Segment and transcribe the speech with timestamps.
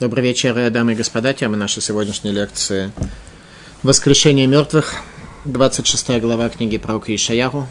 [0.00, 1.34] Добрый вечер, дамы и господа.
[1.34, 2.92] Тема нашей сегодняшней лекции
[3.82, 4.94] «Воскрешение мертвых»,
[5.44, 7.66] 26 глава книги пророка Ишаяру.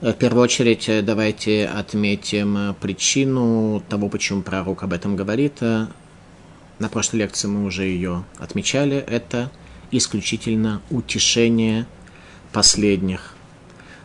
[0.00, 5.60] В первую очередь давайте отметим причину того, почему пророк об этом говорит.
[5.60, 8.98] На прошлой лекции мы уже ее отмечали.
[8.98, 9.50] Это
[9.90, 11.88] исключительно утешение
[12.52, 13.34] последних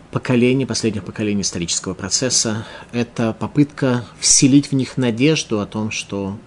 [0.10, 2.66] поколений, последних поколений исторического процесса.
[2.94, 6.40] Это попытка вселить в них надежду о том, что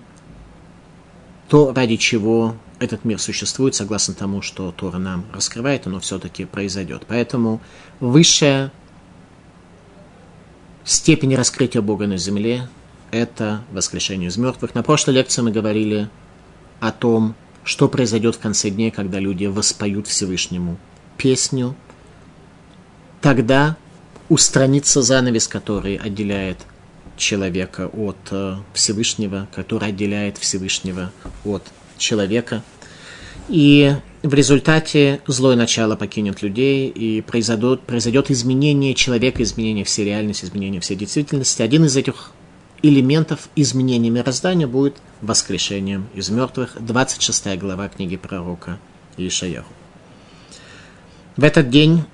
[1.49, 7.05] то, ради чего этот мир существует, согласно тому, что Тора нам раскрывает, оно все-таки произойдет.
[7.09, 7.61] Поэтому
[8.01, 8.73] высшая
[10.85, 12.69] степень раскрытия Бога на земле–
[13.11, 14.75] это воскрешение из мертвых.
[14.75, 16.09] На прошлой лекции мы говорили
[16.81, 20.79] о том, что произойдет в конце дней, когда люди воспоют Всевышнему
[21.17, 21.75] песню.
[23.21, 23.77] Тогда
[24.29, 26.59] устранится занавес, который отделяет
[27.17, 31.13] человека от э, Всевышнего, который отделяет Всевышнего
[31.45, 31.63] от
[31.99, 32.63] человека.
[33.49, 40.45] И в результате злое начало покинет людей, и произойдет, произойдет изменение человека, изменение всей реальности,
[40.45, 41.63] изменение всей действительности.
[41.63, 42.33] Один из этих
[42.83, 46.77] элементов изменения мироздания будет воскрешением из мертвых.
[46.81, 48.79] 26 глава книги пророка
[49.17, 49.73] Ишаяху.
[51.37, 52.05] В этот день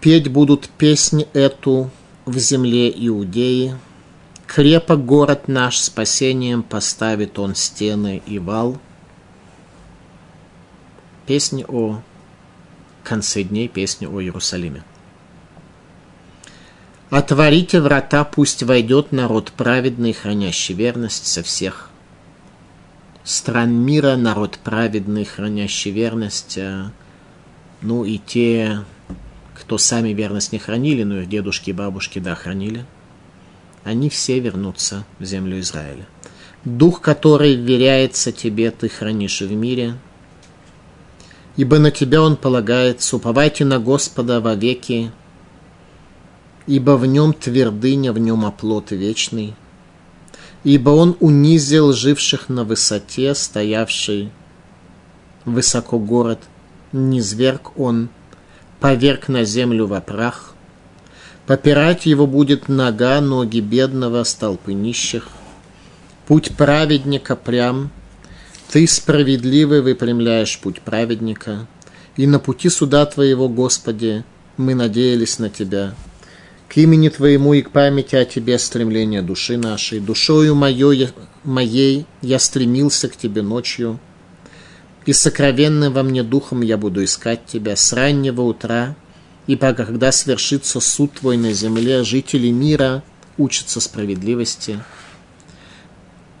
[0.00, 1.90] петь будут песнь эту
[2.26, 3.76] в земле Иудеи,
[4.56, 8.78] Крепок город наш спасением поставит он стены и вал.
[11.26, 12.00] Песни о
[13.04, 14.82] конце дней, песни о Иерусалиме.
[17.10, 21.90] Отворите врата, пусть войдет народ праведный, хранящий верность со всех
[23.24, 26.86] стран мира, народ праведный, хранящий верность, э,
[27.82, 28.86] ну и те,
[29.52, 32.86] кто сами верность не хранили, но их дедушки и бабушки, да, хранили–
[33.86, 36.08] они все вернутся в землю Израиля.
[36.64, 39.94] Дух, который вверяется тебе, ты хранишь в мире,
[41.56, 43.14] ибо на тебя он полагается.
[43.14, 45.12] Уповайте на Господа вовеки,
[46.66, 49.54] ибо в нем твердыня, в нем оплот вечный.
[50.64, 54.32] Ибо он унизил живших на высоте, стоявший
[55.44, 56.40] высоко город,
[56.90, 58.08] не зверг он,
[58.80, 60.54] поверг на землю во прах–
[61.46, 65.28] Попирать его будет нога ноги бедного столпы нищих.
[66.26, 67.90] Путь праведника прям.
[68.68, 71.68] Ты справедливый выпрямляешь путь праведника.
[72.16, 74.24] И на пути суда Твоего, Господи,
[74.56, 75.94] мы надеялись на Тебя.
[76.68, 80.00] К имени Твоему и к памяти о Тебе стремление души нашей.
[80.00, 81.10] Душою моей,
[81.44, 84.00] моей я стремился к Тебе ночью.
[85.04, 88.96] И сокровенным во мне духом я буду искать Тебя с раннего утра–
[89.46, 93.02] Ибо когда свершится суд твой на земле, жители мира
[93.38, 94.80] учатся справедливости.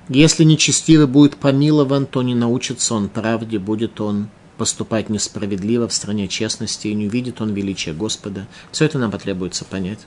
[0.08, 6.28] Если нечестивый будет помилован, то не научится он правде, будет он поступать несправедливо в стране
[6.28, 8.46] честности, и не увидит он величия Господа.
[8.72, 10.00] Все это нам потребуется понять.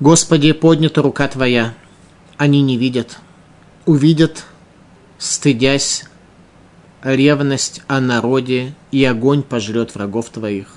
[0.00, 1.74] Господи, поднята рука Твоя,
[2.36, 3.18] они не видят,
[3.86, 4.44] увидят,
[5.18, 6.04] стыдясь,
[7.02, 10.76] ревность о народе, и огонь пожрет врагов твоих.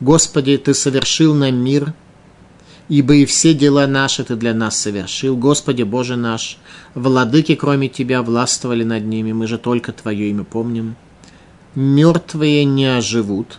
[0.00, 1.92] Господи, Ты совершил нам мир,
[2.88, 5.36] ибо и все дела наши Ты для нас совершил.
[5.36, 6.58] Господи, Боже наш,
[6.94, 10.96] владыки, кроме Тебя, властвовали над ними, мы же только Твое имя помним.
[11.74, 13.58] Мертвые не оживут,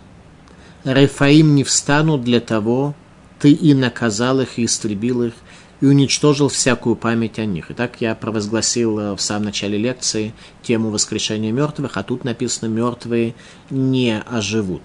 [0.83, 2.95] Рефаим не встанут для того,
[3.39, 5.33] Ты и наказал их, и истребил их,
[5.81, 7.65] и уничтожил всякую память о них.
[7.69, 13.33] Итак, я провозгласил э, в самом начале лекции тему воскрешения мертвых, а тут написано «мертвые
[13.71, 14.83] не оживут».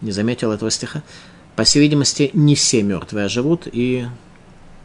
[0.00, 1.02] Не заметил этого стиха?
[1.56, 4.06] По всей видимости, не все мертвые оживут, и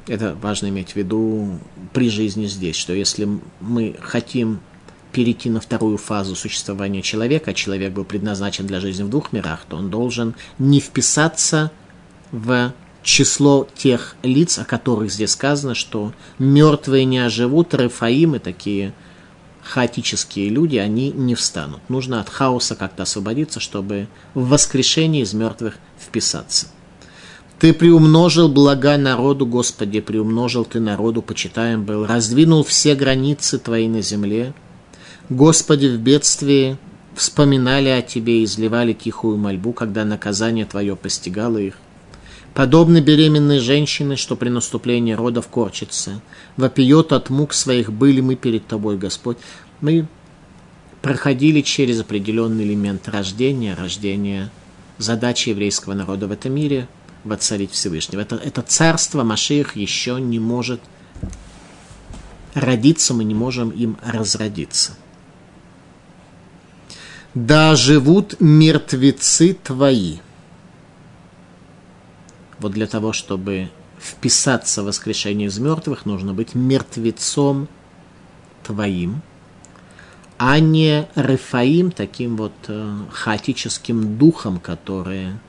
[0.08, 1.60] это важно иметь в виду
[1.94, 3.28] при жизни здесь, что если
[3.60, 4.60] мы хотим
[5.12, 9.66] перейти на вторую фазу существования человека, а человек был предназначен для жизни в двух мирах,
[9.68, 11.72] то он должен не вписаться
[13.04, 18.94] число тех лиц, о которых здесь сказано, что мертвые не оживут, рефаимы, такие
[19.64, 21.82] хаотические люди, они не встанут.
[21.90, 26.68] Нужно от хаоса как-то освободиться, чтобы в воскрешение из мертвых вписаться.
[27.60, 34.02] Ты приумножил блага народу, Господи, приумножил ты народу, почитаем был, раздвинул все границы твои на
[34.02, 34.54] земле.
[35.30, 36.78] Господи, в бедствии
[37.16, 41.76] вспоминали о тебе и изливали тихую мольбу, когда наказание твое постигало их.
[42.54, 46.22] Подобно беременной женщине, что при наступлении родов корчится,
[46.58, 49.38] вопиет от мук своих были мы перед Тобой, Господь.
[49.82, 50.08] Мы
[51.02, 54.52] проходили через определенный элемент рождения, рождения
[54.98, 56.88] задачи еврейского народа в этом мире–
[57.24, 58.22] воцарить Всевышнего.
[58.22, 60.82] Это, это царство Машиих еще не может
[62.54, 64.98] родиться, мы не можем им разродиться.
[67.34, 70.18] Да живут мертвецы твои.
[72.60, 73.70] Вот для того, чтобы
[74.00, 77.68] вписаться в воскрешение из мертвых, нужно быть мертвецом
[78.64, 79.22] твоим,
[80.38, 85.40] а не Рефаим, таким вот э, хаотическим духом, которые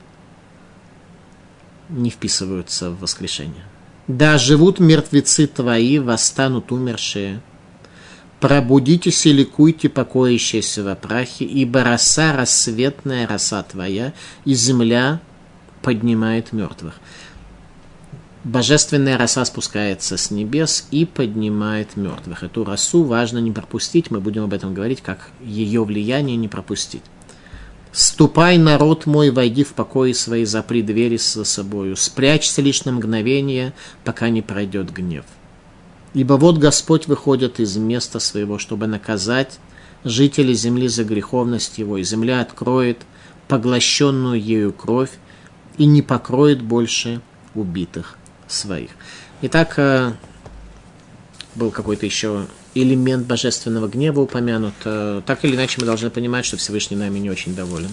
[1.89, 3.63] не вписываются в воскрешение.
[4.07, 7.41] Да живут мертвецы твои, восстанут умершие.
[8.39, 14.13] Пробудитесь и ликуйте, покоящиеся во прахе, ибо роса рассветная, роса твоя,
[14.45, 15.21] и земля
[15.81, 16.99] поднимает мертвых.
[18.43, 22.41] Божественная роса спускается с небес и поднимает мертвых.
[22.43, 27.03] Эту росу важно не пропустить, мы будем об этом говорить, как ее влияние не пропустить.
[27.91, 33.73] «Ступай, народ мой, войди в покои свои, запри двери за собою, спрячься лишь на мгновение,
[34.05, 35.25] пока не пройдет гнев.
[36.13, 39.59] Ибо вот Господь выходит из места своего, чтобы наказать
[40.03, 42.99] жителей земли за греховность его, и земля откроет
[43.47, 45.11] поглощенную ею кровь
[45.81, 47.21] и не покроет больше
[47.55, 48.15] убитых
[48.47, 48.91] своих.
[49.41, 50.13] Итак, э,
[51.55, 52.45] был какой-то еще
[52.75, 54.75] элемент божественного гнева упомянут.
[54.85, 57.89] Э, так или иначе мы должны понимать, что Всевышний нами не очень доволен.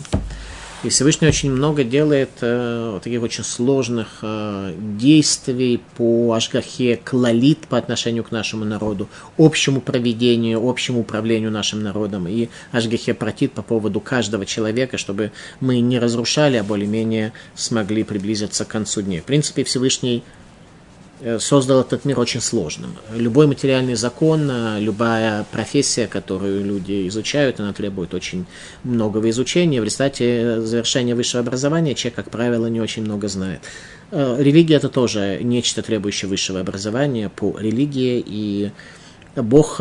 [0.84, 7.76] И Всевышний очень много делает э, таких очень сложных э, действий по Ашгахе Клалит по
[7.76, 13.98] отношению к нашему народу, общему проведению, общему управлению нашим народом и Ашгахе Протит по поводу
[13.98, 19.18] каждого человека, чтобы мы не разрушали, а более-менее смогли приблизиться к концу дней.
[19.18, 20.22] В принципе, Всевышний
[21.38, 22.96] создал этот мир очень сложным.
[23.12, 28.46] Любой материальный закон, э, любая профессия, которую люди изучают, она требует очень
[28.84, 29.80] многого изучения.
[29.80, 33.60] В результате завершения высшего образования человек, как правило, не очень много знает.
[34.10, 38.70] Э, религия это тоже нечто требующее высшего образования по религии, и
[39.36, 39.80] Бог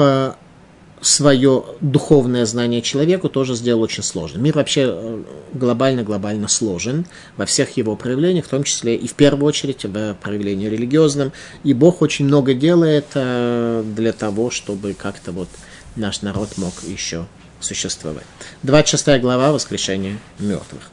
[1.01, 4.43] свое духовное знание человеку тоже сделал очень сложным.
[4.43, 5.23] Мир вообще
[5.53, 7.05] глобально-глобально сложен
[7.35, 11.31] во всех его проявлениях, в том числе и в первую очередь в проявлении религиозном.
[11.63, 15.49] И Бог очень много делает э, для того, чтобы как-то вот
[15.95, 17.25] наш народ мог еще
[17.59, 18.25] существовать.
[18.63, 20.91] 26 глава «Воскрешение мертвых»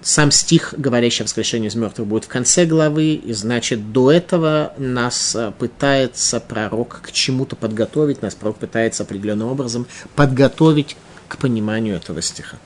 [0.00, 4.72] сам стих, говорящий о воскрешении из мертвых, будет в конце главы, и значит, до этого
[4.78, 10.96] нас э, пытается пророк к чему-то подготовить, нас пророк пытается определенным образом подготовить
[11.26, 12.58] к пониманию этого стиха.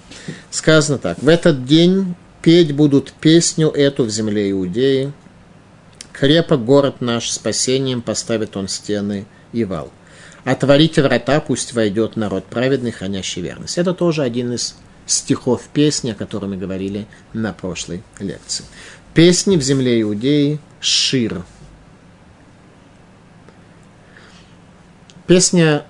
[0.50, 5.12] Сказано так, в этот день петь будут песню эту в земле Иудеи,
[6.12, 9.90] крепок город наш, спасением поставит он стены и вал.
[10.44, 13.78] Отворите врата, пусть войдет народ праведный, хранящий верность.
[13.78, 14.76] Это тоже один из
[15.06, 18.64] стихов песни, о которой мы говорили на прошлой лекции.
[19.14, 21.42] Песни в земле Иудеи Шир.
[25.26, 25.86] Песня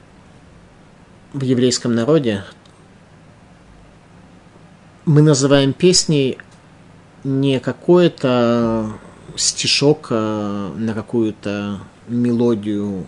[1.32, 2.44] в еврейском народе
[5.04, 6.38] мы называем песней
[7.24, 8.98] не какой-то
[9.36, 13.06] стишок а на какую-то мелодию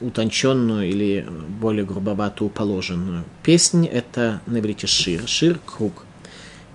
[0.00, 1.26] утонченную или
[1.60, 3.24] более грубоватую положенную.
[3.42, 6.04] Песнь– это на иврите шир, шир– круг.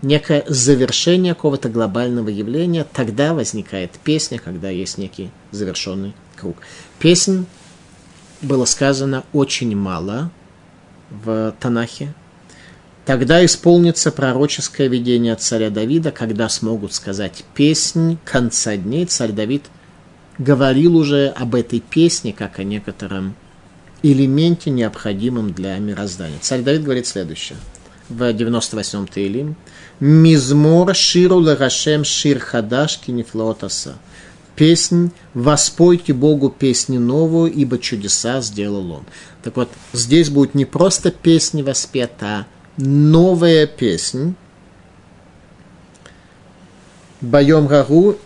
[0.02, 6.58] Некое завершение какого-то глобального явления, тогда возникает песня, когда есть некий завершенный круг.
[6.98, 7.46] Песнь
[8.42, 10.32] было сказано очень мало
[11.12, 12.14] в Танахе.
[13.06, 19.06] Тогда исполнится пророческое видение царя Давида, когда смогут сказать песнь конца дней.
[19.06, 19.66] Царь Давид–
[20.42, 23.36] говорил уже об этой песне, как о некотором
[24.04, 26.40] элементе, необходимом для мироздания.
[26.42, 27.58] Царь Давид говорит следующее
[28.10, 29.56] в 98-м Таилим.
[30.00, 33.98] «Мизмор ширу лагашем шир хадаш кинефлотаса».
[34.56, 39.06] Песнь «Воспойте Богу песни новую, ибо чудеса сделал Он».
[39.44, 42.46] Так вот, здесь будет не просто песня воспета, а
[42.78, 44.34] новая песня.
[47.22, 48.18] Байом Гагу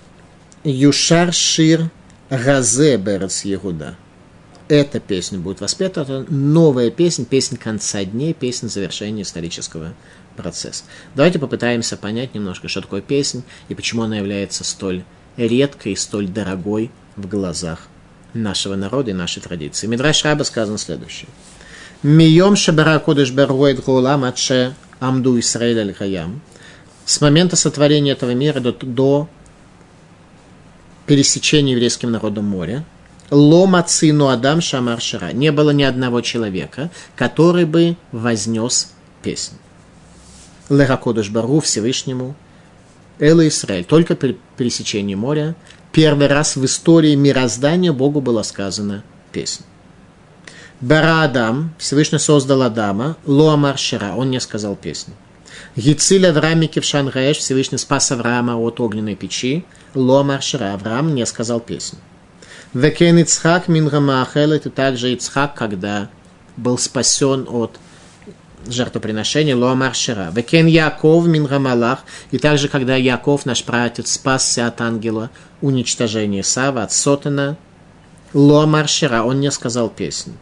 [0.63, 1.91] Юшар Шир
[2.29, 3.96] Газе Берец Егуда.
[4.67, 9.94] Эта песня будет воспета, это новая песня, песня конца дней, песня завершения исторического
[10.36, 10.86] процесса.
[11.13, 15.03] Давайте попытаемся понять немножко, что такое песня и почему она является столь
[15.38, 17.88] редкой и столь дорогой в глазах
[18.34, 19.86] нашего народа и нашей традиции.
[19.86, 21.29] Мидраш Раба сказано следующее.
[22.01, 26.29] Мием шабара кодыш беруэд гулам аче амду Исраэль аль.
[27.05, 29.29] С момента сотворения этого мира до, до
[31.05, 32.83] пересечения еврейским народом моря,
[33.31, 35.31] Лома цину Адам Шамар Шара.
[35.31, 38.91] Не было ни одного человека, который бы вознес
[39.24, 39.57] песню.
[40.69, 42.35] Леракодыш Бару Всевышнему,
[43.19, 43.85] Эла Исраэль.
[43.85, 45.55] Только при пересечении моря
[45.91, 49.65] первый раз в истории мироздания Богу было сказано песня.
[50.81, 55.13] Бара Адам, Всевышний создал Адама, Лоамар Шира, он не сказал песни.
[55.75, 59.65] Гициль Авраам Кевшан Гаэш, Всевышний спас Авраама от огненной печи,
[59.96, 62.00] Лоамар Шира, Авраам не сказал песни.
[62.74, 66.10] Векен Ицхак Мингамахел, это также Ицхак, когда
[66.58, 67.80] был спасен от
[68.68, 70.32] жертвоприношения Лоамар Шира.
[70.34, 72.00] Векен Яков Мингамалах,
[72.32, 75.30] и также, когда Яков, наш пратец, спасся от ангела
[75.62, 77.58] уничтожения Сава, от Сотана,
[78.34, 80.34] Лоамар Шира, он не сказал песни.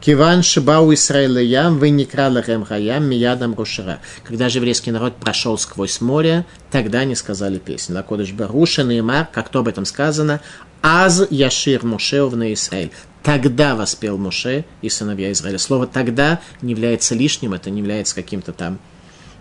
[0.00, 3.98] Киван Шибау Исраилеям, вы не крала Хаям, Миядам Рушера.
[4.22, 7.96] Когда же еврейский народ прошел сквозь море, тогда они сказали песню.
[7.96, 10.40] Лакодыш Баруша, Неймар, как то об этом сказано,
[10.82, 12.92] Аз Яшир Мушеов на Израиль.
[13.22, 15.58] Тогда воспел Муше и сыновья Израиля.
[15.58, 18.78] Слово «тогда» не является лишним, это не является каким-то там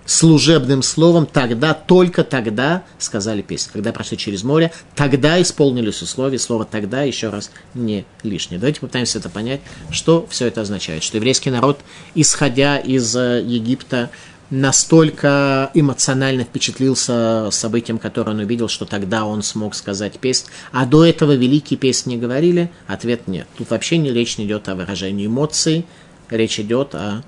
[0.05, 3.71] служебным словом, тогда, только тогда сказали песню.
[3.73, 6.39] Когда прошли через море, тогда исполнились условия.
[6.39, 8.59] Слово «тогда» еще раз не лишнее.
[8.59, 11.03] Давайте попытаемся это понять, что все это означает.
[11.03, 11.79] Что еврейский народ,
[12.13, 14.11] исходя из э, Египта,
[14.49, 20.45] настолько эмоционально впечатлился событием, которое он увидел, что тогда он смог сказать песнь.
[20.71, 22.71] А до этого великие песни говорили?
[22.87, 23.47] Ответ нет.
[23.57, 25.85] Тут вообще не речь не идет о выражении эмоций,
[26.29, 27.23] речь идет о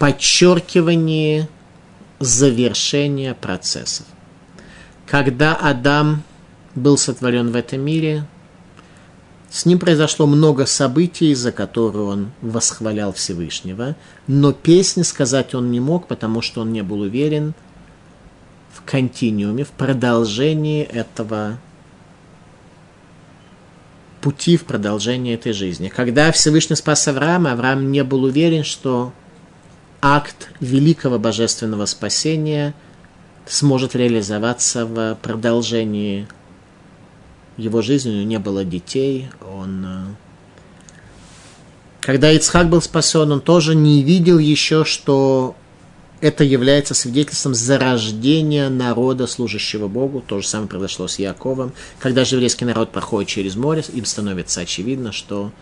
[0.00, 1.46] подчеркивание
[2.20, 4.06] завершения процессов.
[5.06, 6.22] Когда Адам
[6.74, 8.24] был сотворен в этом мире,
[9.50, 13.94] с ним произошло много событий, за которые он восхвалял Всевышнего,
[14.26, 17.52] но песни сказать он не мог, потому что он не был уверен
[18.72, 21.58] в континууме, в продолжении этого
[24.22, 25.88] пути, в продолжении этой жизни.
[25.88, 29.12] Когда Всевышний спас Авраама, Авраам не был уверен, что
[30.02, 32.74] акт великого божественного спасения
[33.46, 36.26] сможет реализоваться в продолжении
[37.56, 38.10] его жизни.
[38.10, 39.28] У него не было детей.
[39.40, 39.84] Он...
[39.84, 40.04] Э,
[42.00, 45.54] когда Ицхак был спасен, он тоже не видел еще, что
[46.20, 50.22] это является свидетельством зарождения народа, служащего Богу.
[50.26, 51.72] То же самое произошло с Яковом.
[51.98, 55.52] Когда же еврейский народ проходит через море, им становится очевидно, что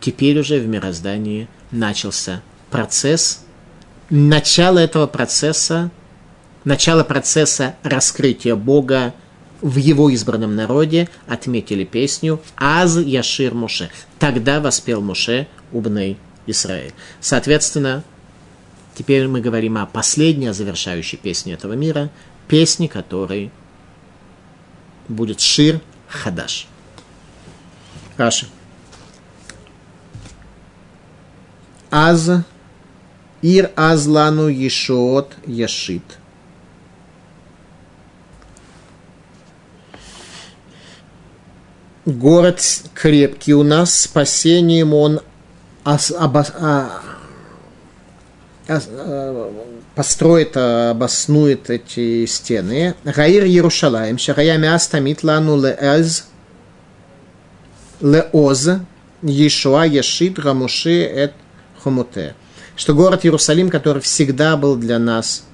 [0.00, 3.44] теперь уже в мироздании начался процесс
[4.10, 5.90] начало этого процесса,
[6.64, 9.14] начало процесса раскрытия Бога
[9.62, 13.90] в его избранном народе отметили песню «Аз Яшир Муше».
[14.18, 16.92] Тогда воспел Муше Убней Израиль.
[17.20, 18.02] Соответственно,
[18.94, 22.10] теперь мы говорим о последней, о завершающей песне этого мира,
[22.48, 23.50] песне, которой
[25.08, 26.66] будет Шир Хадаш.
[28.16, 28.46] Раша.
[31.90, 32.30] Аз
[33.42, 36.02] Ир азлану ешот яшит.
[42.04, 42.60] Город
[42.94, 45.20] крепкий у нас, спасением он
[45.84, 47.00] ос, обо, а,
[48.68, 49.52] ос, а,
[49.94, 52.94] построит, обоснует эти стены.
[53.04, 56.26] Гаир Иерушалаем, шараями астамит лану леэз,
[58.00, 58.68] леоз,
[59.22, 61.34] Ешуа Яшит Рамуши эт
[61.82, 62.34] Хомуте
[62.80, 65.44] что город Иерусалим, который всегда был для нас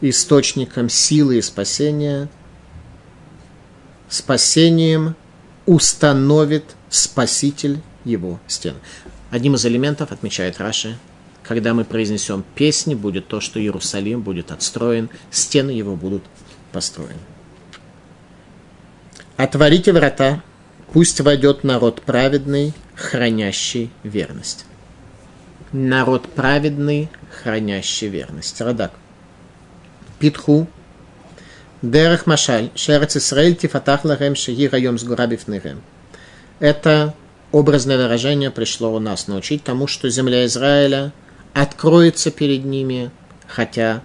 [0.00, 2.30] источником силы и спасения,
[4.08, 5.16] спасением
[5.66, 8.74] установит Спаситель его стен.
[9.30, 10.96] Одним из элементов, отмечает Раши,
[11.42, 16.22] когда мы произнесем песни, будет то, что Иерусалим будет отстроен, стены его будут
[16.72, 17.20] построены.
[19.36, 20.42] Отворите врата,
[20.94, 24.64] пусть войдет народ праведный, хранящий верность
[25.72, 27.08] народ праведный,
[27.42, 28.60] хранящий верность.
[28.60, 28.92] Радак.
[30.18, 30.66] Питху.
[31.82, 32.70] Дерех Машаль.
[32.74, 35.80] Шерец Исраэль тифатах лахем шеги райом с гурабифнырем.
[36.58, 37.14] Это
[37.52, 41.12] образное выражение пришло у нас научить тому, что земля Израиля
[41.54, 43.10] откроется перед ними,
[43.46, 44.02] хотя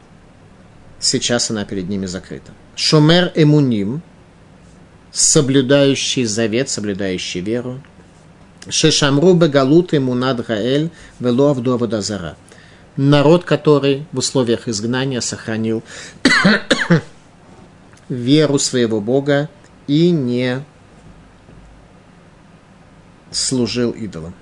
[1.00, 2.52] сейчас она перед ними закрыта.
[2.76, 4.02] Шумер эмуним,
[5.12, 7.82] соблюдающий завет, соблюдающий веру,
[8.70, 12.36] Шешамру бегалут ему над Гаэль вело авдуаводазара.
[12.98, 15.84] Народ, который в условиях изгнания сохранил
[18.10, 19.50] веру своего Бога
[19.88, 20.64] и не
[23.32, 24.34] служил идолам.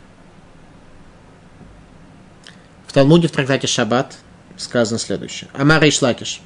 [2.87, 4.17] В Талмуде в трактате Шаббат
[4.55, 5.49] сказано следующее.
[5.53, 6.41] Амар Ишлакиш.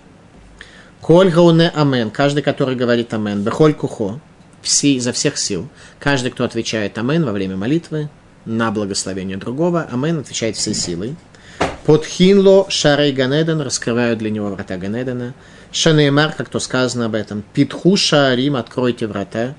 [1.02, 2.10] Коль гауне амен.
[2.10, 3.44] Каждый, который говорит амен.
[3.44, 4.22] Бехоль кухо
[4.62, 5.68] все, изо всех сил.
[6.00, 8.10] Каждый, кто отвечает Амен во время молитвы
[8.46, 11.16] на благословение другого, Амен отвечает всей силой.
[11.86, 15.34] Под хинло шарей Ганеден раскрывают для него врата Ганедена.
[15.72, 17.44] Шанеймар, как то сказано об этом.
[17.54, 19.56] Питхуша Рим, откройте врата.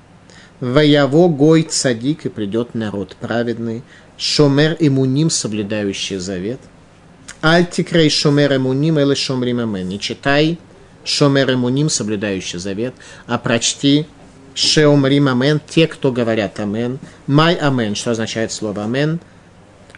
[0.59, 3.81] Ваяво гой цадик, и придет народ праведный.
[4.17, 6.59] Шомер имуним, соблюдающий завет.
[7.41, 9.87] Альтикрей шомер имуним, или шомрим амен.
[9.87, 10.59] Не читай
[11.03, 12.93] шомер имуним, соблюдающий завет,
[13.25, 14.05] а прочти
[14.53, 16.99] шеомрим амен, те, кто говорят амен.
[17.27, 19.19] Май амен, что означает слово амен.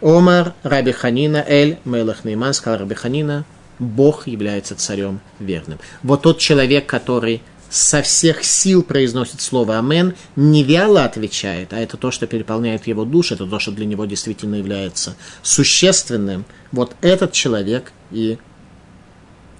[0.00, 3.44] Омар Раби Ханина Эль Мелах Нейман, сказал Раби Ханина,
[3.78, 5.78] Бог является царем верным.
[6.02, 7.42] Вот тот человек, который
[7.72, 13.06] со всех сил произносит слово «Амен», не вяло отвечает, а это то, что переполняет его
[13.06, 16.44] душу, это то, что для него действительно является существенным.
[16.70, 18.36] Вот этот человек и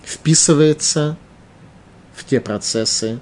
[0.05, 1.17] вписывается
[2.15, 3.19] в те процессы,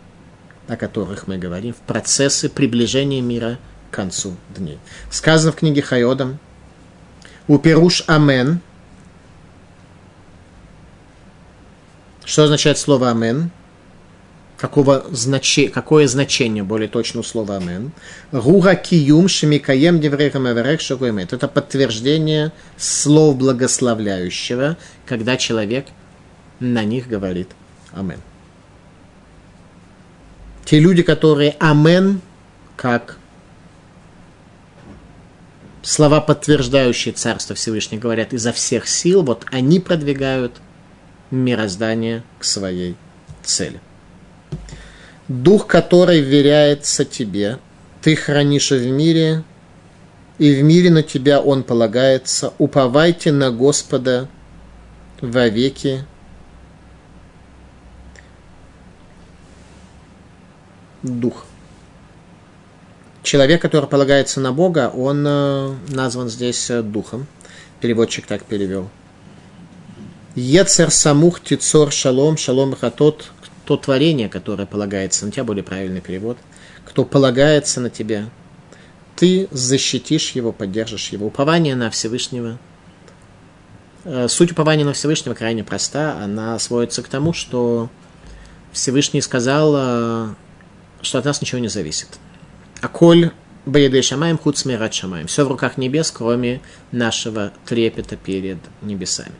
[0.70, 3.58] о которых мы говорим, в процессы приближения мира
[3.90, 4.78] к концу дней.
[5.10, 6.38] Сказано в книге Хайодам,
[7.48, 8.60] у Перуш Амен,
[12.24, 13.50] что означает слово Амен,
[14.56, 17.92] какого значи, какое значение, более точно, слова «амен».
[18.30, 21.32] Руга киюм шемикаем деврехам эверех шагуэмет.
[21.32, 25.86] Это подтверждение слов благословляющего, когда человек
[26.60, 27.48] на них говорит
[27.92, 28.20] «амен».
[30.70, 32.20] Те люди, которые «амен»,
[32.76, 33.18] как
[35.82, 40.52] слова, подтверждающие Царство Всевышнего, говорят изо всех сил, вот они продвигают
[41.30, 42.94] мироздание к своей
[43.42, 43.80] цели
[45.30, 47.58] дух, который веряется тебе,
[48.02, 49.44] ты хранишь в мире,
[50.38, 52.52] и в мире на тебя он полагается.
[52.58, 54.28] Уповайте на Господа
[55.20, 56.04] вовеки.
[61.02, 61.46] Дух.
[63.22, 67.26] Человек, который полагается на Бога, он э, назван здесь э, духом.
[67.80, 68.88] Переводчик так перевел.
[70.34, 73.30] Ецер самух тицор шалом, шалом хатот,
[73.64, 76.38] то творение, которое полагается на тебя, более правильный перевод,
[76.84, 78.30] кто полагается на тебя,
[79.16, 81.26] ты защитишь его, поддержишь его.
[81.26, 82.58] Упование на Всевышнего.
[84.04, 86.18] Э, суть упования на Всевышнего крайне проста.
[86.22, 87.90] Она сводится к тому, что
[88.72, 90.34] Всевышний сказал,
[91.02, 92.08] что от нас ничего не зависит.
[92.80, 93.32] А коль
[93.66, 95.26] Баедей Шамаем, худ смирать Шамаем.
[95.26, 96.60] Все в руках небес, кроме
[96.92, 99.34] нашего трепета перед небесами.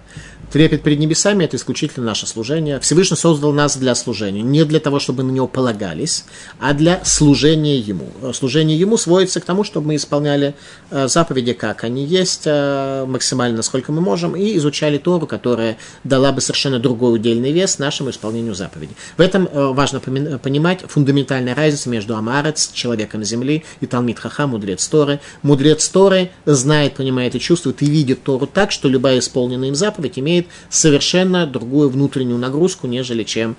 [0.50, 2.80] Трепет перед небесами– это исключительно наше служение.
[2.80, 4.42] Всевышний создал нас для служения.
[4.42, 6.24] Не для того, чтобы на него полагались,
[6.58, 8.08] а для служения Ему.
[8.32, 10.56] Служение Ему сводится к тому, чтобы мы исполняли
[10.90, 16.32] э, заповеди, как они есть, э, максимально, насколько мы можем, и изучали Тору, которая дала
[16.32, 18.96] бы совершенно другой удельный вес нашему исполнению заповедей.
[19.16, 24.86] В этом э, важно понимать фундаментальная разница между Амарец, человеком земли, и Талмит Хаха, мудрец
[24.88, 25.20] Торы.
[25.42, 30.18] Мудрец Торы знает, понимает и чувствует, и видит Тору так, что любая исполненная им заповедь
[30.18, 33.57] имеет имеет совершенно другую внутреннюю нагрузку, нежели чем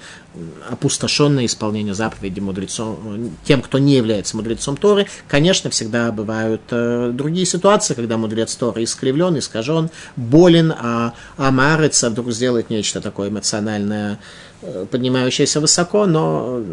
[0.70, 5.08] опустошенное исполнение заповеди мудрецом, тем, кто не является мудрецом Торы.
[5.28, 12.32] Конечно, всегда бывают э, другие ситуации, когда мудрец Торы искривлен, искажен, болен, а Амарец вдруг
[12.32, 14.20] сделает нечто такое эмоциональное,
[14.62, 16.64] э, поднимающееся высоко, но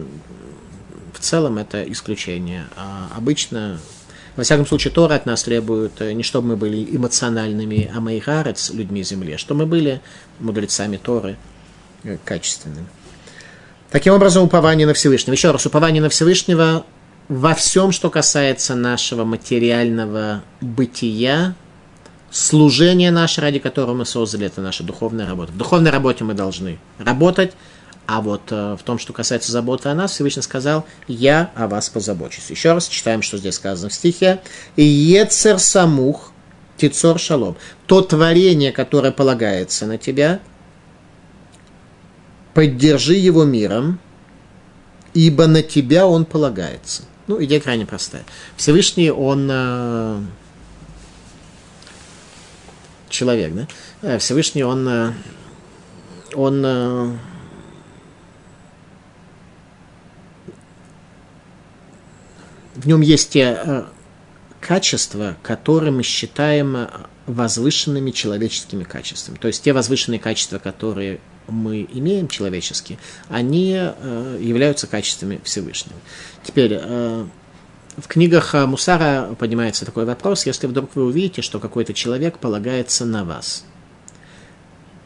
[1.13, 2.67] в целом это исключение.
[2.77, 3.81] А обычно
[4.39, 9.03] во всяком случае, Тора от нас требует э, не чтобы мы были эмоциональными амайгарец, людьми
[9.03, 10.01] земли, а что мы были
[10.39, 11.37] мудрецами Торы
[12.05, 12.87] э, качественными.
[13.91, 15.35] Таким образом, упование на Всевышнего.
[15.35, 16.87] Еще раз, упование на Всевышнего
[17.29, 21.57] во всем, что касается нашего материального бытия,
[22.31, 25.51] служение наше, ради которого мы создали, это наша духовная работа.
[25.51, 27.55] В духовной работе мы должны работать,
[28.09, 31.91] а вот э, в том, что касается заботы о нас, Всевышний сказал, я о вас
[31.91, 32.49] позабочусь.
[32.49, 34.41] Еще раз читаем, что здесь сказано в стихе.
[34.77, 36.33] Ецер самух,
[36.79, 37.59] тицор шалом.
[37.85, 40.41] То творение, которое полагается на тебя,
[42.55, 44.01] поддержи его миром,
[45.13, 47.03] ибо на тебя он полагается.
[47.27, 48.25] Ну, идея крайне простая.
[48.57, 50.23] Всевышний, он э,
[53.11, 53.69] человек, да?
[54.01, 55.13] Э, Всевышний, он,
[56.35, 57.19] он
[62.79, 63.85] в нем есть те э,
[64.61, 66.89] качества, которые мы считаем э,
[67.27, 69.37] возвышенными человеческими качествами.
[69.37, 75.99] То есть те возвышенные качества, которые мы имеем человеческие, они э, являются качествами Всевышнего.
[76.45, 83.05] Теперь, в книгах Мусара поднимается такой вопрос, если вдруг вы увидите, что какой-то человек полагается
[83.05, 83.65] на вас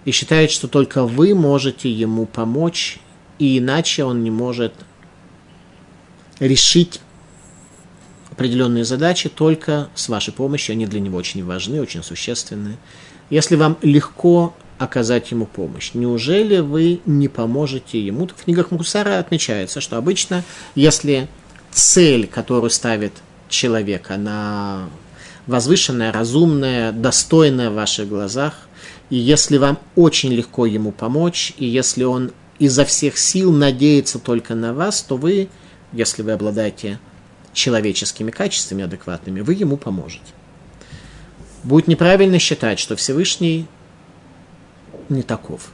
[0.04, 2.98] и считает, что только вы можете ему помочь,
[3.38, 4.74] и иначе он не может
[6.38, 7.00] решить
[8.32, 12.78] определенные задачи только с вашей помощью, они для него очень важны, очень существенны.
[13.30, 15.92] Если вам легко оказать ему помощь.
[15.94, 18.26] Неужели вы не поможете ему?
[18.26, 20.42] В книгах Мусара отмечается, что обычно,
[20.74, 21.28] если
[21.70, 23.12] цель, которую ставит
[23.48, 24.88] человек, она
[25.46, 28.54] возвышенная, разумная, достойная в ваших глазах,
[29.10, 34.54] и если вам очень легко ему помочь, и если он изо всех сил надеется только
[34.54, 35.48] на вас, то вы,
[35.92, 36.98] если вы обладаете
[37.52, 40.24] человеческими качествами адекватными, вы ему поможете.
[41.64, 43.66] Будет неправильно считать, что Всевышний
[45.08, 45.72] не таков.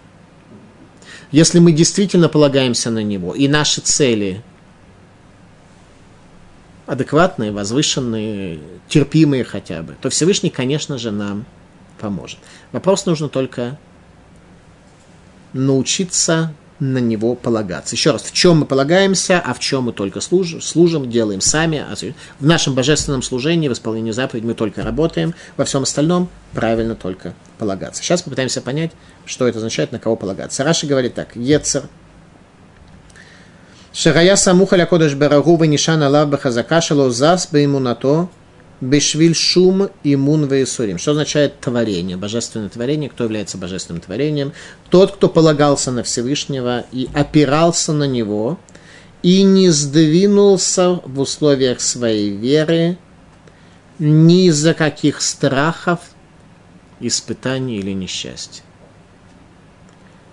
[1.31, 4.43] Если мы действительно полагаемся на него, и наши цели
[6.87, 11.45] адекватные, возвышенные, терпимые хотя бы, то Всевышний, конечно же, нам
[12.01, 12.38] поможет.
[12.73, 13.79] Вопрос нужно только
[15.53, 17.97] научиться на него полагаться.
[17.97, 21.79] Еще раз, в чем мы полагаемся, а в чем мы только служим, служим делаем сами.
[21.79, 21.95] А
[22.38, 27.35] в нашем божественном служении, в исполнении заповедей мы только работаем, во всем остальном правильно только
[27.59, 28.03] полагаться.
[28.03, 28.93] Сейчас попытаемся понять,
[29.27, 30.64] что это означает, на кого полагаться.
[30.64, 31.85] Раши говорит так, Ецер,
[33.93, 38.29] Шарая самуха ля кодыш берагу венишан алав бахазака шало зас беймунато
[38.81, 40.99] бешвиль шум имун вейсурим.
[40.99, 43.11] Что означает творение, божественное творение?
[43.11, 44.53] Кто является божественным творением?
[44.91, 48.59] Тот, кто полагался на Всевышнего и опирался на него,
[49.23, 52.99] и не сдвинулся в условиях своей веры
[53.99, 55.99] ни из-за каких страхов,
[57.01, 58.62] испытаний или несчастья.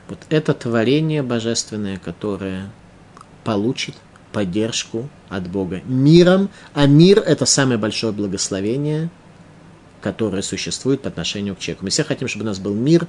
[0.07, 2.71] Вот это творение божественное, которое
[3.43, 3.95] получит
[4.31, 9.09] поддержку от Бога миром, а мир– это самое большое благословение,
[10.01, 11.85] которое существует по отношению к человеку.
[11.85, 13.07] Мы все хотим, чтобы у нас был мир,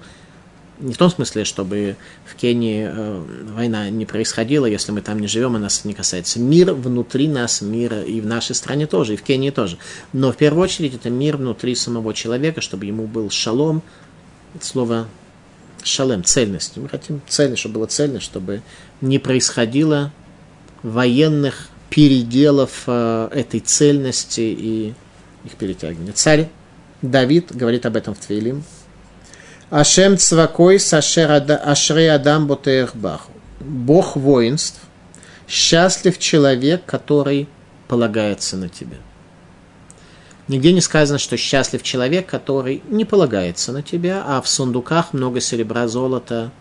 [0.78, 3.24] не в том смысле, чтобы в Кении э,
[3.54, 6.38] война не происходила, если мы там не живем, и нас не касается.
[6.38, 9.78] Мир внутри нас, мир и в нашей стране тоже, и в Кении тоже.
[10.12, 13.82] Но в первую очередь это мир внутри самого человека, чтобы ему был шалом,
[14.60, 15.08] слово
[15.82, 16.76] шалем, цельность.
[16.76, 18.62] Мы хотим цельность, чтобы было цельность, чтобы
[19.00, 20.12] не происходило
[20.82, 24.92] военных переделов э, этой цельности и
[25.46, 26.12] их перетягивания.
[26.12, 26.50] Царь
[27.00, 28.64] Давид говорит об этом в Твилим.
[29.70, 33.32] Ашем цвакой ашре адам ботеехбаху.
[33.60, 34.78] Бог воинств,
[35.48, 37.48] счастлив человек, который
[37.88, 38.98] полагается на тебя.
[40.48, 45.40] Нигде не сказано, что счастлив человек, который не полагается на тебя, а в сундуках много
[45.40, 46.52] серебра, золота,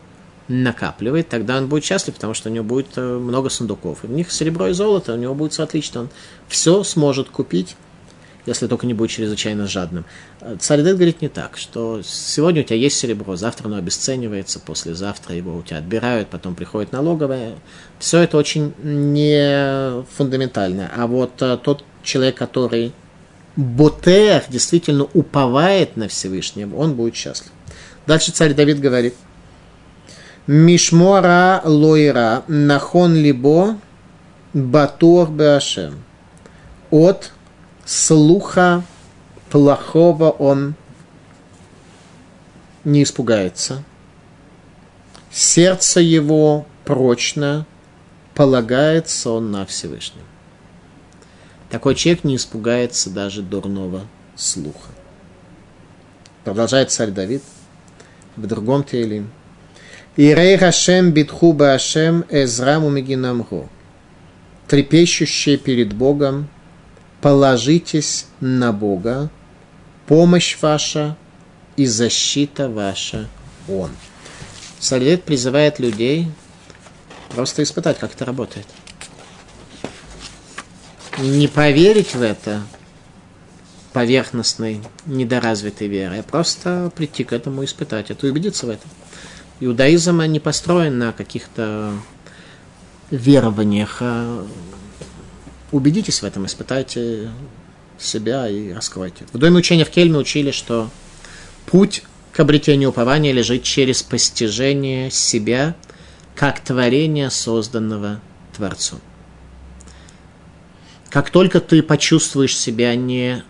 [0.48, 4.04] накапливает, тогда он будет счастлив, потому что у него будет э, много сундуков.
[4.04, 6.02] И в них серебро и золото, у него будет все отлично.
[6.02, 6.10] Он
[6.48, 7.76] все сможет купить,
[8.46, 10.06] если только не будет чрезвычайно жадным.
[10.42, 14.60] Э, царь Дед говорит не так, что сегодня у тебя есть серебро, завтра оно обесценивается,
[14.60, 17.56] послезавтра его у тебя отбирают, потом приходит налоговая.
[17.98, 20.92] Все это очень не фундаментально.
[20.96, 22.94] А вот э, тот человек, который
[23.56, 27.52] ботер, действительно уповает на Всевышнего, он будет счастлив.
[28.06, 29.16] Дальше царь Давид говорит,
[30.48, 33.80] Мишмора лойра нахон либо
[34.54, 36.04] батор башем.
[36.92, 37.32] От
[37.84, 38.84] слуха
[39.50, 40.76] плохого он
[42.84, 43.84] не испугается.
[45.32, 47.66] Сердце его прочно,
[48.36, 50.26] полагается он на Всевышнего.
[51.72, 54.02] Такой человек не испугается даже дурного
[54.36, 54.92] слуха.
[56.44, 57.42] Продолжает царь Давид
[58.36, 59.32] в другом Тейлим.
[60.18, 63.70] Ирей Хашем битху Башем Эзраму Мегинамгу.
[64.66, 66.48] Трепещущие перед Богом,
[67.20, 69.30] положитесь на Бога,
[70.08, 71.18] помощь ваша
[71.76, 73.28] и защита ваша
[73.68, 73.92] Он.
[74.80, 76.30] Салет призывает людей
[77.32, 78.68] просто испытать, как это работает.
[81.20, 82.62] Не поверить в это
[83.92, 88.90] поверхностной, недоразвитой верой, а просто прийти к этому испытать это, убедиться в этом
[89.60, 91.94] иудаизм не построен на каких-то
[93.12, 93.98] верованиях.
[94.02, 94.46] А
[95.72, 97.30] убедитесь в этом, испытайте
[97.98, 99.26] себя и раскройте.
[99.32, 100.90] В доме учения в Кельме учили, что
[101.66, 105.76] путь к обретению упования лежит через постижение себя
[106.36, 108.20] как творения, созданного
[108.56, 109.00] Творцом.
[111.10, 113.44] Как только ты почувствуешь себя не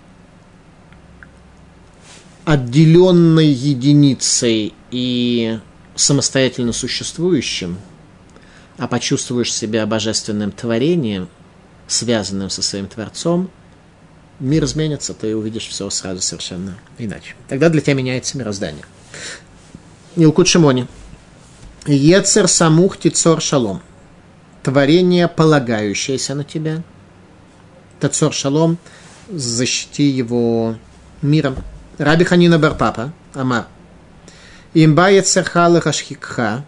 [2.44, 5.60] отделенной единицей и
[5.96, 7.78] самостоятельно существующим,
[8.78, 11.30] а почувствуешь себя божественным творением,
[11.88, 13.50] связанным со своим Творцом,
[14.40, 17.36] мир изменится, ты увидишь все сразу совершенно иначе.
[17.48, 18.84] Тогда для тебя меняется мироздание.
[20.16, 20.88] Илкут Шимони.
[21.86, 23.82] Ецер самух тицор шалом.
[24.64, 26.84] Творение, полагающееся на тебя.
[28.00, 28.78] Тацор шалом,
[29.30, 30.76] защити его
[31.22, 31.56] миром.
[31.98, 33.68] Раби Ханина Барпапа, Амар.
[34.78, 36.66] Имба яцерха лехашхикха,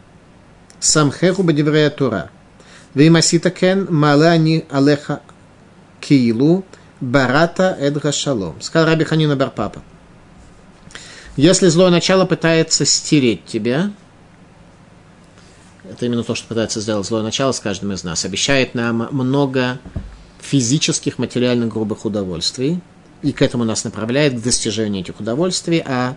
[0.80, 2.30] самхеху бадеврея тура.
[2.96, 5.20] Вимасита кен малани алеха
[6.00, 6.64] киилу
[7.02, 8.62] барата эдга шалом.
[8.62, 9.82] Сказал Раби Ханина Барпапа.
[11.36, 13.92] Если злое начало пытается стереть тебя,
[15.84, 19.80] это именно то, что пытается сделать злое начало с каждым из нас, обещает нам много
[20.40, 22.80] физических, материальных, грубых удовольствий,
[23.22, 26.16] и к этому нас направляет, к достижению этих удовольствий, а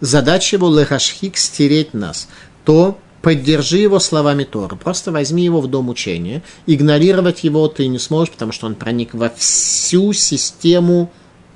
[0.00, 2.28] задача его лехашхик стереть нас,
[2.64, 4.76] то поддержи его словами Тора.
[4.76, 6.42] Просто возьми его в дом учения.
[6.66, 11.10] Игнорировать его ты не сможешь, потому что он проник во всю систему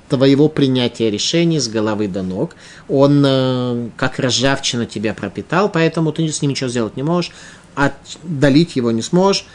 [0.09, 2.55] твоего принятия решений с головы до ног.
[2.89, 7.31] Он э, как ржавчина тебя пропитал, поэтому ты с ним ничего сделать не можешь,
[7.75, 9.45] отдалить его не сможешь.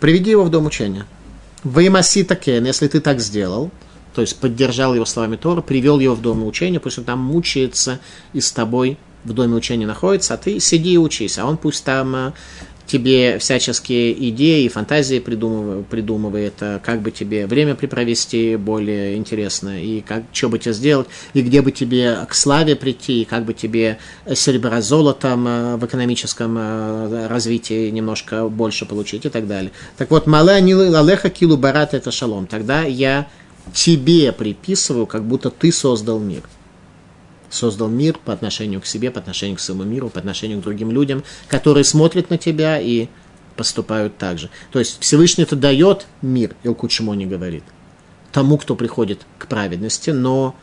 [0.00, 1.04] Приведи его в дом учения.
[1.62, 3.70] Ваймаси такен, если ты так сделал,
[4.14, 8.00] то есть поддержал его словами Тора, привел его в дом учения, пусть он там мучается
[8.32, 11.84] и с тобой в доме учения находится, а ты сиди и учись, а он пусть
[11.84, 12.32] там э,
[12.90, 20.00] тебе всяческие идеи и фантазии придумывает, придумывает, как бы тебе время припровести более интересно, и
[20.00, 23.54] как, что бы тебе сделать, и где бы тебе к славе прийти, и как бы
[23.54, 23.98] тебе
[24.34, 29.70] серебро золотом э, в экономическом э, развитии немножко больше получить и так далее.
[29.96, 32.46] Так вот, мале алеха килу барат это шалом.
[32.46, 33.28] Тогда я
[33.72, 36.42] тебе приписываю, как будто ты создал мир–
[37.50, 40.90] создал мир по отношению к себе, по отношению к своему миру, по отношению к другим
[40.90, 43.08] людям, которые смотрят на тебя и
[43.56, 44.48] поступают так же.
[44.72, 47.64] То есть Всевышний это дает мир, Илкучимо не говорит,
[48.32, 50.54] тому, кто приходит к праведности, но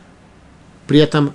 [0.88, 1.34] при этом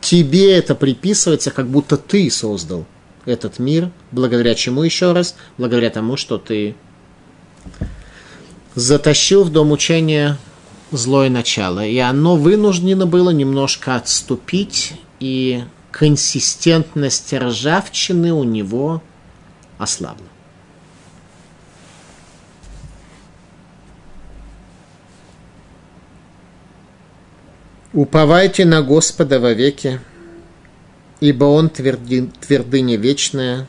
[0.00, 2.86] тебе это приписывается, как будто ты создал
[3.26, 5.36] этот мир, благодаря чему еще раз?
[5.58, 6.74] Благодаря тому, что ты
[8.74, 10.38] затащил в дом учения
[10.96, 19.02] злое начало, и оно вынуждено было немножко отступить, и консистентность ржавчины у него
[19.78, 20.26] ослабла.
[27.92, 30.00] Уповайте на Господа вовеки,
[31.20, 33.68] ибо Он тверди, твердыня вечная.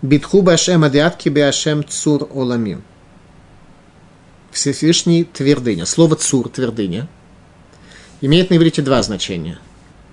[0.00, 2.82] Битху башем адиатки башем цур оламим.
[4.52, 5.86] Всевышний твердыня.
[5.86, 7.08] Слово цур, твердыня,
[8.20, 9.58] имеет на иврите два значения.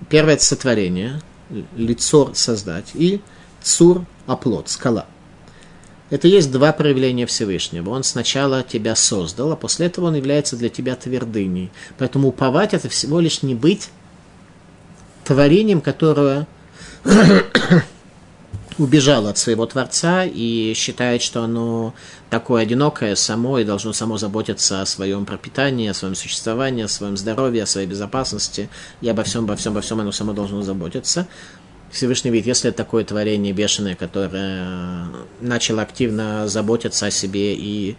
[0.08, 1.20] Первое– это сотворение,
[1.76, 3.20] лицо создать, и
[3.62, 5.06] цур– оплот, скала.
[6.08, 7.90] Это есть два проявления Всевышнего.
[7.90, 11.70] Он сначала тебя создал, а после этого он является для тебя твердыней.
[11.98, 13.90] Поэтому уповать– это всего лишь не быть
[15.24, 16.48] творением, которое
[18.80, 21.94] убежало от своего Творца и считает, что оно
[22.30, 27.18] такое одинокое само и должно само заботиться о своем пропитании, о своем существовании, о своем
[27.18, 28.70] здоровье, о своей безопасности
[29.02, 31.28] и обо всем, обо всем, обо всем оно само должно заботиться.
[31.90, 35.08] Всевышний видит, если это такое творение бешеное, которое
[35.40, 37.96] начало активно заботиться о себе и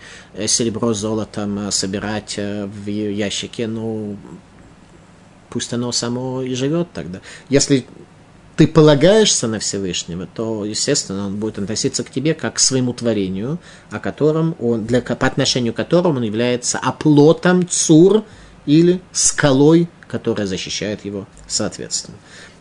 [0.48, 4.18] серебро с золотом собирать в ящике, ну,
[5.50, 7.20] пусть оно само и живет тогда.
[7.50, 7.86] Если
[8.56, 13.60] ты полагаешься на Всевышнего, то, естественно, он будет относиться к тебе как к своему творению,
[13.90, 18.24] о котором он, для, по отношению к которому он является оплотом цур
[18.66, 22.18] или скалой, которая защищает его соответственно.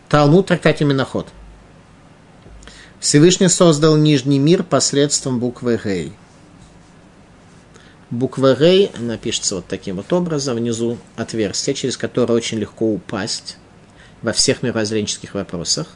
[0.09, 1.27] Талмуд трактате Миноход.
[2.99, 6.13] Всевышний создал нижний мир посредством буквы Гей.
[8.09, 10.57] Буква Гей напишется вот таким вот образом.
[10.57, 13.57] Внизу отверстие, через которое очень легко упасть
[14.21, 15.87] во всех мировоззренческих вопросах,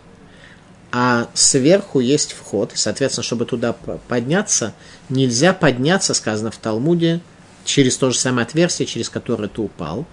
[0.91, 3.73] а сверху есть вход, и, соответственно, чтобы туда
[4.07, 4.73] подняться,
[5.09, 7.21] нельзя подняться, сказано в Талмуде,
[7.65, 10.05] через то же самое отверстие, через которое ты упал.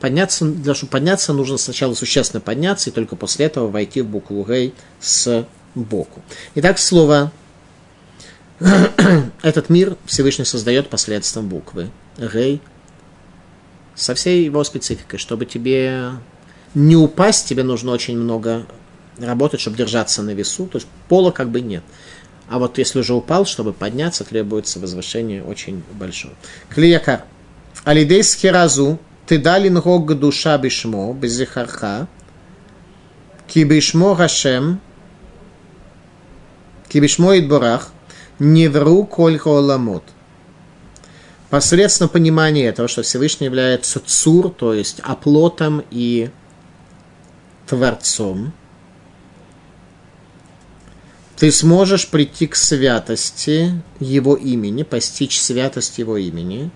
[0.00, 4.44] Подняться, для чтобы подняться, нужно сначала существенно подняться, и только после этого войти в букву
[4.44, 6.22] Гей с боку.
[6.54, 7.32] Итак, слово
[9.42, 12.60] этот мир Всевышний создает посредством буквы Гей
[13.94, 16.10] со всей его спецификой, чтобы тебе
[16.76, 18.66] не упасть, тебе нужно очень много
[19.18, 21.82] работать, чтобы держаться на весу, то есть пола как бы нет.
[22.50, 26.34] А вот если уже упал, чтобы подняться, требуется возвышение очень большое.
[26.68, 27.24] Клиякар.
[27.84, 32.08] Алидей схиразу ты дали нрог душа бишмо, безихарха,
[33.48, 34.78] ки бишмо Гашем,
[36.88, 37.88] ки бишмо идборах,
[38.38, 40.04] не вру коль ламот.
[41.48, 46.28] Посредством понимания этого, что Всевышний является цур, то есть оплотом и
[47.66, 48.52] Творцом,
[51.36, 56.70] ты сможешь прийти к святости Его имени, постичь святость Его имени,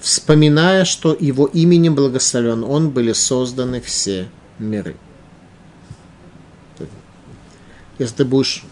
[0.00, 4.96] вспоминая, что его именем благословен он, были созданы все миры.
[7.98, 8.64] Если ты будешь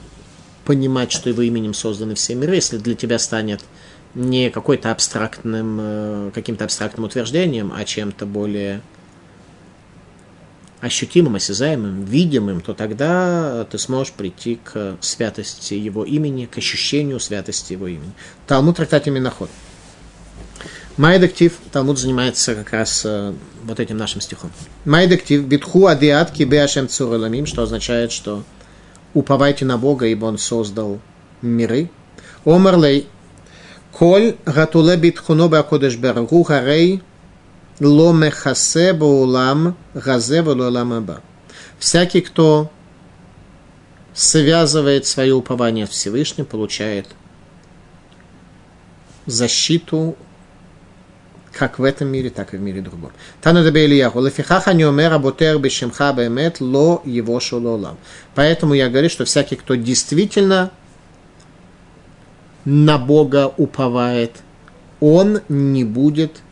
[0.64, 3.60] понимать, что его именем созданы все миры, если для тебя станет
[4.14, 8.82] не какой-то абстрактным, э, каким-то абстрактным утверждением, а чем-то более
[10.80, 17.72] ощутимым, осязаемым, видимым, то тогда ты сможешь прийти к святости его имени, к ощущению святости
[17.72, 18.12] его имени.
[18.46, 19.50] Талмуд трактат Миноход.
[20.96, 23.34] Майдактив, Талмуд занимается как раз э,
[23.64, 24.50] вот этим нашим стихом.
[24.86, 28.44] Майдактив, битху адиат кибе ашем цураламим, что означает, что
[29.12, 31.00] уповайте на Бога, ибо Он создал
[31.42, 31.90] миры.
[32.46, 33.08] Омарлей,
[33.92, 37.02] коль гатуле битхуно бакодеш баргу харей
[37.80, 41.22] ло мехасе баулам газе улам аба.
[41.78, 42.70] Всякий, кто
[44.14, 47.08] связывает свое упование в Всевышнем, получает
[49.26, 50.16] защиту
[51.52, 53.12] как в этом мире, так и в мире другом.
[53.40, 57.96] Тану Ильяху, лефихаха не умер аботер бешемха бемет ло его шололам.
[58.34, 60.70] Поэтому я говорю, что всякий, кто действительно
[62.66, 64.32] на Бога уповает,
[65.00, 66.42] он не будет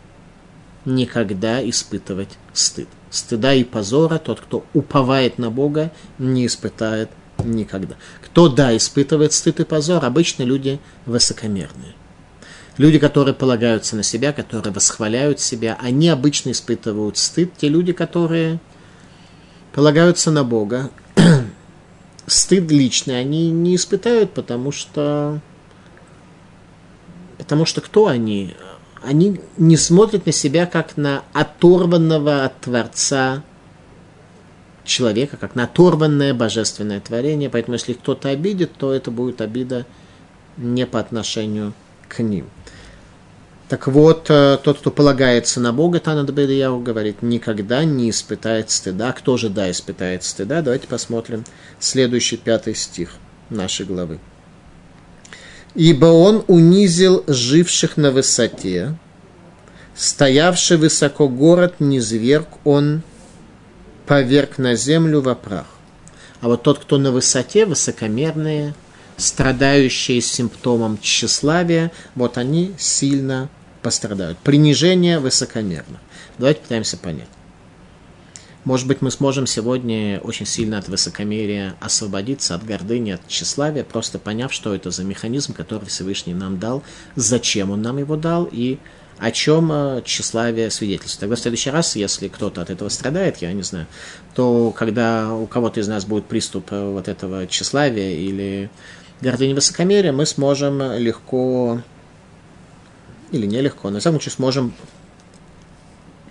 [0.84, 2.88] никогда испытывать стыд.
[3.10, 7.10] Стыда и позора тот, кто уповает на Бога, не испытает
[7.42, 7.96] никогда.
[8.24, 11.94] Кто, да, испытывает стыд и позор, обычно люди высокомерные.
[12.76, 17.52] Люди, которые полагаются на себя, которые восхваляют себя, они обычно испытывают стыд.
[17.56, 18.58] Те люди, которые
[19.72, 20.90] полагаются на Бога,
[22.26, 25.40] стыд личный они не испытают, потому что
[27.38, 28.56] потому что кто они?
[29.04, 33.42] Они не смотрят на себя как на оторванного от Творца
[34.84, 37.50] человека, как на оторванное божественное творение.
[37.50, 39.86] Поэтому если кто-то обидит, то это будет обида
[40.56, 41.74] не по отношению
[42.08, 42.46] к ним.
[43.68, 49.12] Так вот, э, тот, кто полагается на Бога, Танат Бедияу говорит, никогда не испытает стыда.
[49.12, 50.60] Кто же, да, испытает стыда?
[50.60, 51.44] Давайте посмотрим
[51.80, 53.14] следующий пятый стих
[53.48, 54.20] нашей главы.
[55.74, 58.96] «Ибо он унизил живших на высоте,
[59.94, 63.02] стоявший высоко город не зверг он,
[64.06, 65.66] поверг на землю во прах».
[66.40, 68.74] А вот тот, кто на высоте, высокомерные,
[69.16, 73.48] страдающие симптомом тщеславия, вот они сильно
[73.80, 74.36] пострадают.
[74.38, 76.00] Принижение высокомерно.
[76.36, 77.28] Давайте пытаемся понять.
[78.64, 84.18] Может быть, мы сможем сегодня очень сильно от высокомерия освободиться, от гордыни, от тщеславия, просто
[84.18, 86.82] поняв, что это за механизм, который Всевышний нам дал,
[87.14, 88.78] зачем он нам его дал и
[89.18, 91.20] о чем э, тщеславие свидетельствует.
[91.20, 93.86] Тогда в следующий раз, если кто-то от этого страдает, я не знаю,
[94.34, 98.70] то когда у кого-то из нас будет приступ э, вот этого тщеславия или
[99.20, 101.82] гордыни высокомерия, мы сможем легко
[103.30, 104.72] или нелегко, на самом деле, сможем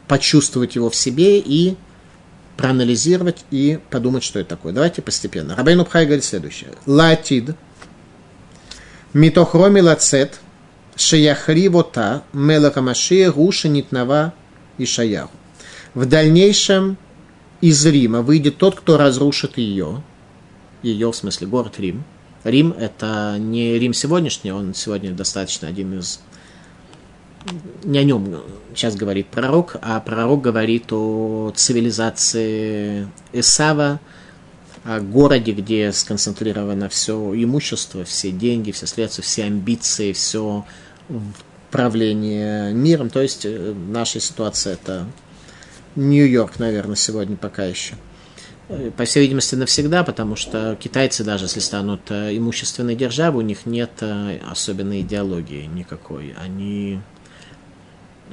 [0.07, 1.77] почувствовать его в себе и
[2.63, 4.71] проанализировать и подумать, что это такое.
[4.71, 5.53] Давайте постепенно.
[5.53, 6.69] Рабейн Убхай говорит следующее.
[6.85, 7.57] Латид
[9.11, 10.39] митохроми лацет
[10.95, 14.33] шияхри вота мелаха машия гуша нитнава
[14.77, 15.33] и шаяху.
[15.93, 16.95] В дальнейшем
[17.59, 20.01] из Рима выйдет тот, кто разрушит ее,
[20.83, 22.05] ее, в смысле, город Рим.
[22.45, 26.21] Рим– это не Рим сегодняшний, он сегодня достаточно один из
[27.83, 28.41] не о нем
[28.75, 33.99] сейчас говорит пророк, а пророк говорит о цивилизации Исава,
[34.83, 40.65] о городе, где сконцентрировано все имущество, все деньги, все средства, все амбиции, все
[41.71, 43.09] правление миром.
[43.09, 45.07] То есть э, наша ситуация это
[45.95, 47.95] Нью-Йорк, наверное, сегодня пока еще.
[48.69, 53.47] Э, по всей видимости, навсегда, потому что китайцы, даже если станут э, имущественной державой, у
[53.47, 54.03] них нет
[54.49, 56.35] особенной идеологии никакой.
[56.37, 56.99] Они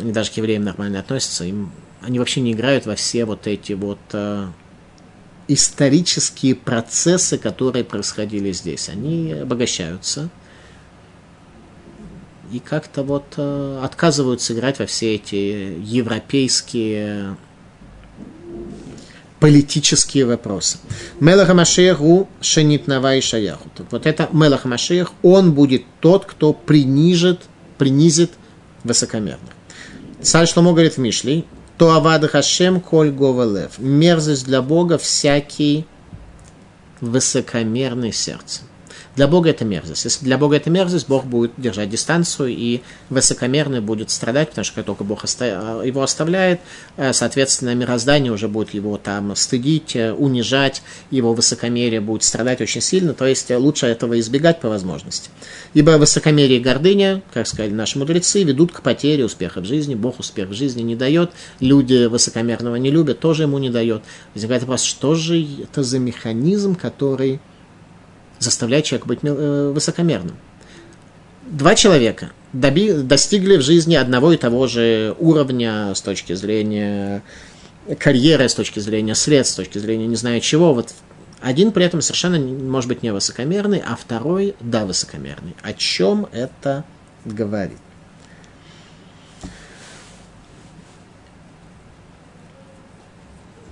[0.00, 3.72] они даже к евреям нормально относятся, им, они вообще не играют во все вот эти
[3.72, 4.48] вот э,
[5.48, 8.88] исторические процессы, которые происходили здесь.
[8.88, 10.30] Они обогащаются
[12.52, 17.36] и как-то вот э, отказываются играть во все эти европейские
[19.38, 20.78] политические вопросы.
[21.18, 23.70] Мелах Машеху шенит и шаяху.
[23.90, 27.40] Вот это Мелах Машех, он будет тот, кто принижит,
[27.78, 28.32] принизит
[28.84, 29.50] высокомерных.
[30.22, 31.46] Царь Шломо говорит в Мишли,
[31.78, 33.78] то авад хашем коль говелев.
[33.78, 35.86] Мерзость для Бога всякий
[37.00, 38.62] высокомерный сердце.
[39.20, 40.04] Для Бога это мерзость.
[40.04, 44.76] Если для Бога это мерзость, Бог будет держать дистанцию, и высокомерный будет страдать, потому что
[44.76, 46.60] как только Бог его оставляет,
[46.96, 52.80] э, соответственно, мироздание уже будет его там стыдить, э, унижать, его высокомерие будет страдать очень
[52.80, 55.28] сильно, то есть лучше этого избегать по возможности.
[55.74, 60.18] Ибо высокомерие и гордыня, как сказали наши мудрецы, ведут к потере успеха в жизни, Бог
[60.18, 64.02] успех в жизни не дает, люди высокомерного не любят, тоже ему не дает.
[64.32, 67.38] Возникает вопрос, что же это за механизм, который
[68.40, 70.36] заставляет человека быть э, высокомерным.
[71.46, 77.22] Два человека доби, достигли в жизни одного и того же уровня с точки зрения
[77.98, 80.74] карьеры, с точки зрения средств, с точки зрения не знаю чего.
[80.74, 80.94] Вот
[81.40, 85.54] один при этом совершенно может быть не высокомерный, а второй, да, высокомерный.
[85.62, 86.84] О чем это
[87.24, 87.78] говорит?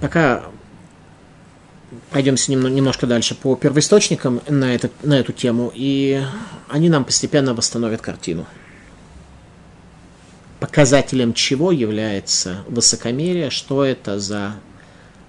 [0.00, 0.44] Пока
[2.10, 6.22] Пойдемся немножко дальше по первоисточникам на, это, на эту тему, и
[6.68, 8.46] они нам постепенно восстановят картину.
[10.60, 14.56] Показателем чего является высокомерие, что это за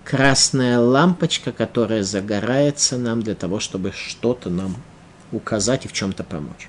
[0.03, 4.75] красная лампочка, которая загорается нам для того, чтобы что-то нам
[5.31, 6.67] указать и в чем-то помочь.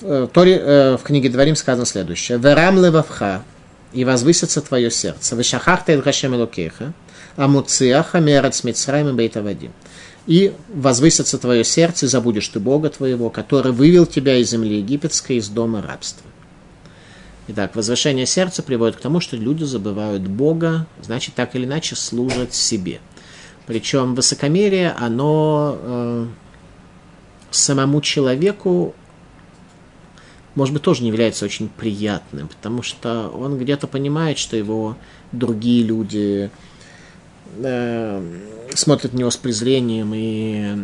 [0.00, 2.38] В, э, Торе, э, в книге Дворим сказано следующее.
[2.38, 3.42] «Верам левавха,
[3.92, 5.36] и возвысится твое сердце.
[5.36, 6.92] Вышахахта и Хашем Элокеха,
[7.36, 9.72] Амуциаха Мерец Мицраем и Бейтавадим.
[10.26, 15.48] И возвысится твое сердце, забудешь ты Бога твоего, который вывел тебя из земли египетской, из
[15.48, 16.26] дома рабства.
[17.48, 22.54] Итак, возвышение сердца приводит к тому, что люди забывают Бога, значит, так или иначе служат
[22.54, 23.00] себе.
[23.66, 26.26] Причем высокомерие, оно э,
[27.50, 28.94] самому человеку,
[30.54, 34.96] может быть, тоже не является очень приятным, потому что он где-то понимает, что его
[35.32, 36.50] другие люди
[37.58, 38.22] э,
[38.74, 40.76] смотрят на него с презрением и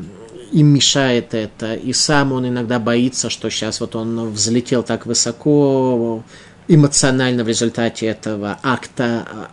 [0.53, 6.23] им мешает это, и сам он иногда боится, что сейчас вот он взлетел так высоко
[6.69, 9.51] эмоционально в результате этого акта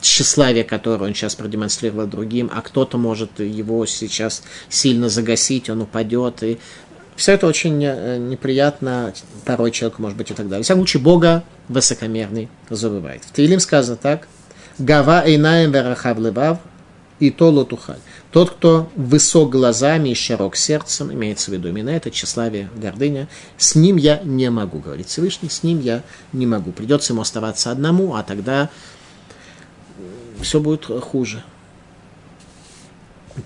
[0.00, 6.42] тщеславия, которое он сейчас продемонстрировал другим, а кто-то может его сейчас сильно загасить, он упадет,
[6.42, 6.58] и
[7.16, 9.12] все это очень неприятно.
[9.44, 10.62] Порой человеку, может быть, и так далее.
[10.62, 13.24] В всяком случае, Бога высокомерный забывает.
[13.24, 14.26] В Таилим сказано так–
[14.78, 16.58] Гава эйнаем верахав левав,
[17.20, 17.98] и то лотухаль.
[18.32, 23.74] Тот, кто высок глазами и широк сердцем, имеется в виду именно это, тщеславие, гордыня, с
[23.74, 26.02] ним я не могу, говорит Всевышний, с ним я
[26.32, 26.72] не могу.
[26.72, 28.70] Придется ему оставаться одному, а тогда
[30.40, 31.44] все будет хуже.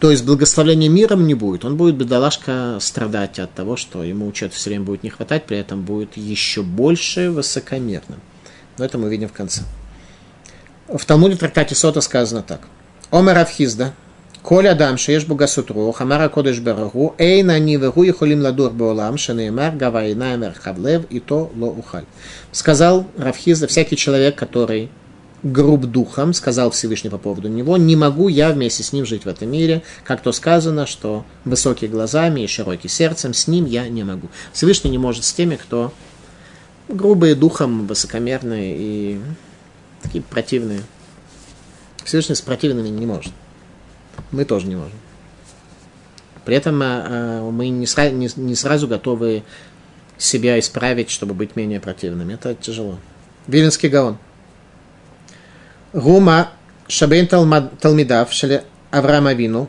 [0.01, 1.65] То есть благословения миром не будет.
[1.65, 5.59] Он будет, бедолашка, страдать от того, что ему чего-то все время будет не хватать, при
[5.59, 8.21] этом будет еще больше высокомерным.
[8.79, 9.63] Но это мы увидим в конце.
[10.89, 12.61] В Талмуде трактате Сота сказано так.
[13.11, 13.95] Омер Авхизда,
[14.43, 20.53] Коля Адам, шееш бугасутру, хамара кодыш берагу, эйна нивегу и холим ладур беолам, шанеймар, гавайна
[20.53, 22.05] хавлев, и то ло ухаль.
[22.53, 24.91] Сказал Равхизда, всякий человек, который
[25.43, 29.29] груб духом, сказал Всевышний по поводу него, не могу я вместе с ним жить в
[29.29, 34.05] этом мире, как то сказано, что высокий глазами и широкий сердцем, с ним я не
[34.05, 34.29] могу.
[34.53, 35.95] Всевышний не может с теми, кто
[36.89, 39.21] грубые духом, высокомерные и
[40.05, 40.81] такие противные.
[42.05, 43.33] Всевышний с противными не может.
[44.31, 44.99] Мы тоже не можем.
[46.45, 49.43] При этом э, мы не, сра- не, не сразу готовы
[50.19, 52.35] себя исправить, чтобы быть менее противными.
[52.35, 52.99] Это тяжело.
[53.47, 54.19] Виленский гаон.
[55.93, 56.51] Гума
[56.89, 59.69] шабейн талмидав шеле Авраама Вину,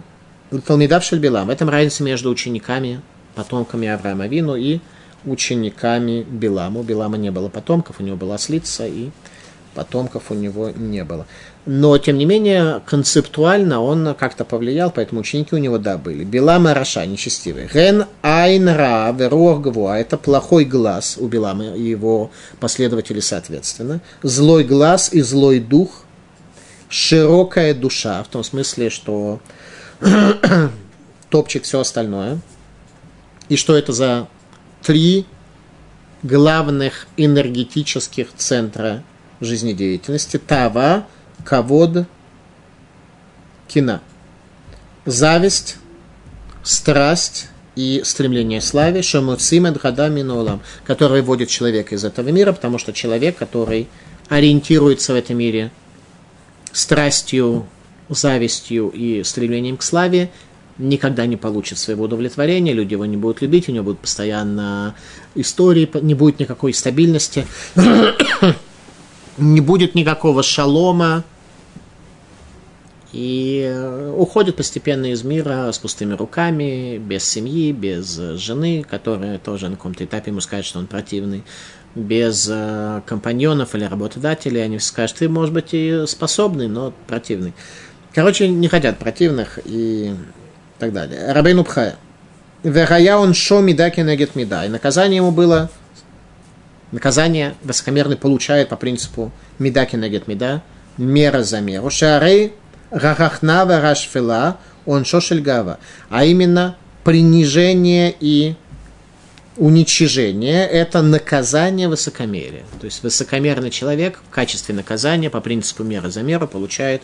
[0.66, 1.48] талмидав шель Билам.
[1.48, 3.02] В этом разница между учениками,
[3.36, 4.80] потомками Авраама Вину и
[5.24, 6.82] учениками Биламу.
[6.82, 9.10] У Билама не было потомков, у него была слица и
[9.76, 11.28] потомков у него не было.
[11.66, 16.24] Но, тем не менее, концептуально он как-то повлиял, поэтому ученики у него, да, были.
[16.24, 17.68] Билама Раша, нечестивый.
[17.72, 24.02] Ген Айн Ра, Веруах Гвуа, это плохой глаз у Билама и его последователей соответственно.
[24.24, 26.04] Злой глаз и злой дух,
[26.88, 29.40] широкая душа, в том смысле, что
[31.30, 32.40] топчик все остальное.
[33.50, 34.28] И что это за
[34.84, 35.26] три
[36.22, 39.04] главных энергетических центра
[39.42, 40.38] жизнедеятельности.
[40.38, 41.08] Тава,
[41.44, 42.06] кавод,
[43.68, 44.02] кина.
[45.06, 45.78] Зависть,
[46.64, 52.78] страсть и стремление к славе, шамуцимед гадами ноулам, который вводит человека из этого мира, потому
[52.78, 53.88] что человек, который
[54.30, 55.72] ориентируется в этом мире
[56.72, 57.68] страстью,
[58.10, 60.32] завистью и стремлением к славе,
[60.78, 64.96] никогда не получит своего удовлетворения, люди его не будут любить, у него будут постоянно
[65.36, 67.46] истории, не будет никакой стабильности
[69.38, 71.24] не будет никакого шалома,
[73.16, 79.70] и э, уходит постепенно из мира с пустыми руками, без семьи, без жены, которая тоже
[79.70, 81.46] на каком-то этапе ему скажет, что он противный,
[81.96, 87.54] без э, компаньонов или работодателей, они скажут, ты, может быть, и способный, но противный.
[88.14, 90.14] Короче, не хотят противных и
[90.78, 91.32] так далее.
[91.32, 91.96] Рабейну Пхая.
[92.64, 94.66] Верая он шо мида кенегет мида.
[94.66, 95.70] И наказание ему было,
[96.92, 100.64] наказание высокомерный получает по принципу мида кенегет мида,
[100.98, 101.90] мера за меру.
[101.90, 102.54] Шарей
[102.92, 105.80] рахахнава рашфила он шошель гава.
[106.10, 108.56] А именно принижение и
[109.58, 112.64] уничижение– это наказание высокомерия.
[112.80, 117.02] То есть высокомерный человек в качестве наказания по принципу мера за меру получает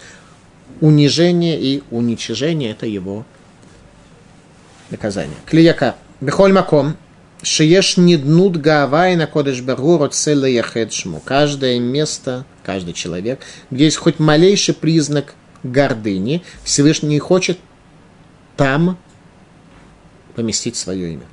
[0.79, 3.25] унижение и уничижение– это его
[4.89, 5.35] наказание.
[5.45, 5.95] Клияка.
[6.19, 6.97] Бехоль маком.
[7.43, 11.21] Шиеш ниднут гавай на кодыш бергуру целя яхедшму.
[11.23, 15.33] Каждое место, каждый человек, где есть хоть малейший признак
[15.63, 17.57] гордыни, Всевышний хочет
[18.57, 18.97] там
[20.35, 21.25] поместить свое имя.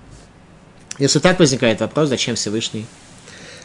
[0.98, 2.86] Если так возникает вопрос, зачем Всевышний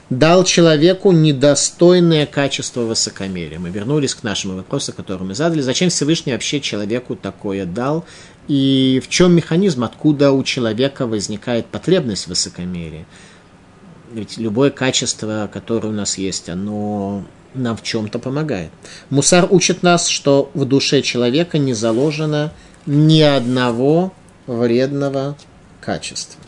[0.10, 3.58] дал человеку недостойное качество высокомерия.
[3.58, 5.62] Мы вернулись к нашему вопросу, который мы задали.
[5.62, 8.06] Зачем Всевышний вообще человеку такое дал?
[8.48, 13.06] И в чем механизм, откуда у человека возникает потребность в высокомерии?
[14.12, 17.24] Ведь любое качество, которое у нас есть, оно
[17.54, 18.72] нам в чем-то помогает.
[19.10, 22.52] Мусар учит нас, что в душе человека не заложено
[22.86, 24.14] ни одного
[24.48, 25.38] вредного
[25.82, 26.42] качества.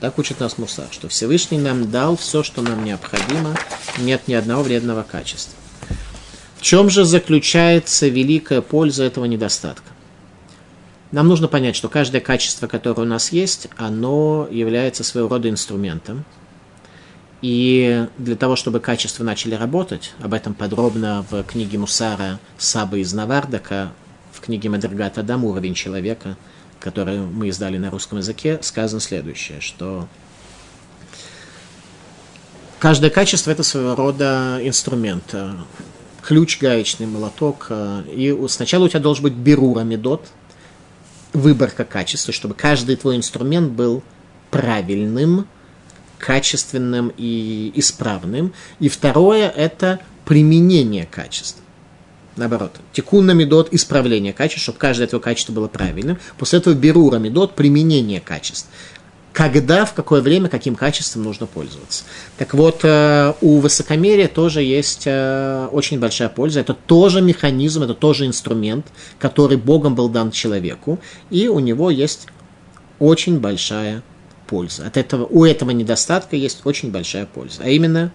[0.00, 3.56] Так учит нас Мусар, что Всевышний нам дал все, что нам необходимо,
[3.98, 5.54] нет ни одного вредного качества.
[6.58, 9.91] В чем же заключается великая польза этого недостатка?
[11.12, 16.24] Нам нужно понять, что каждое качество, которое у нас есть, оно является своего рода инструментом.
[17.42, 23.12] И для того, чтобы качества начали работать, об этом подробно в книге Мусара Саба из
[23.12, 23.92] Навардака,
[24.32, 26.38] в книге Мадригата Адам «Уровень человека»,
[26.80, 30.08] которую мы издали на русском языке, сказано следующее, что
[32.78, 35.34] каждое качество– это своего рода инструмент.
[36.22, 37.70] Ключ, гаечный молоток.
[38.08, 40.28] И сначала у тебя должен быть берур амидот,
[41.32, 44.02] выборка качества, чтобы каждый твой инструмент был
[44.50, 45.46] правильным,
[46.18, 48.52] качественным и исправным.
[48.78, 51.62] И второе– это применение качества
[52.36, 56.18] наоборот, тикунна медот– исправление качества, чтобы каждое этого качество было правильным.
[56.38, 58.68] После этого берура медот– применение качеств.
[59.32, 62.04] Когда, в какое время, каким качеством нужно пользоваться.
[62.36, 66.60] Так вот, э, у высокомерия тоже есть э, очень большая польза.
[66.60, 68.86] Это тоже механизм, это тоже инструмент,
[69.18, 70.98] который Богом был дан человеку,
[71.30, 72.26] и у него есть
[72.98, 74.02] очень большая
[74.46, 74.86] польза.
[74.86, 77.62] От этого, у этого недостатка есть очень большая польза.
[77.64, 78.12] А именно,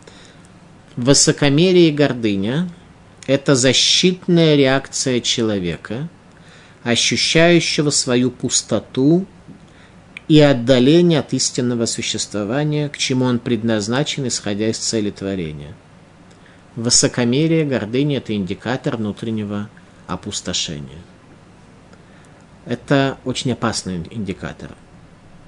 [0.95, 2.69] высокомерие и гордыня–
[3.27, 6.09] это защитная реакция человека,
[6.83, 9.25] ощущающего свою пустоту
[10.27, 15.73] и отдаление от истинного существования, к чему он предназначен, исходя из цели творения.
[16.75, 19.69] Высокомерие, гордыня– это индикатор внутреннего
[20.05, 21.01] опустошения.
[22.65, 24.71] Это очень опасный индикатор.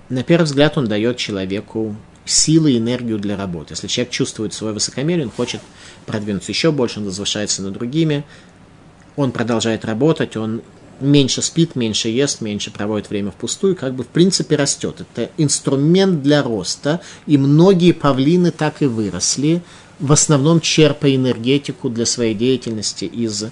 [0.08, 3.74] На первый взгляд он дает человеку силы и энергию для работы.
[3.74, 5.62] Если человек чувствует свое высокомерие, он хочет
[6.06, 8.24] продвинуться еще больше, он возвышается над другими,
[9.16, 10.62] он продолжает работать, он
[11.02, 15.02] меньше спит, меньше ест, меньше проводит время впустую, как бы в принципе растет.
[15.02, 19.62] Это инструмент для роста, и многие павлины так и выросли,
[20.00, 23.46] в основном черпая энергетику для своей деятельности из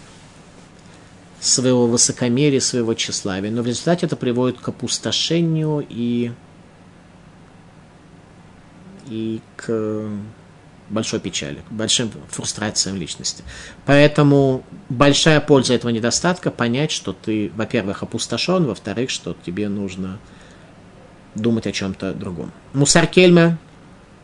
[1.39, 3.51] своего высокомерия, своего тщеславия.
[3.51, 6.31] Но в результате это приводит к опустошению и
[9.09, 10.09] и к
[10.89, 13.43] большой печали, большим фрустрациям личности.
[13.85, 20.19] Поэтому большая польза этого недостатка понять, что ты, во-первых, опустошен, во-вторых, что тебе нужно
[21.35, 22.51] думать о чем-то другом.
[22.73, 23.57] Мусар Кельма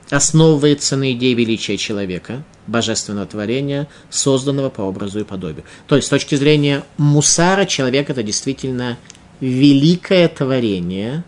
[0.10, 5.66] основывается на идее величия человека, божественного творения, созданного по образу и подобию.
[5.88, 8.98] То есть, с точки зрения мусара, человек это действительно
[9.40, 11.24] великое творение,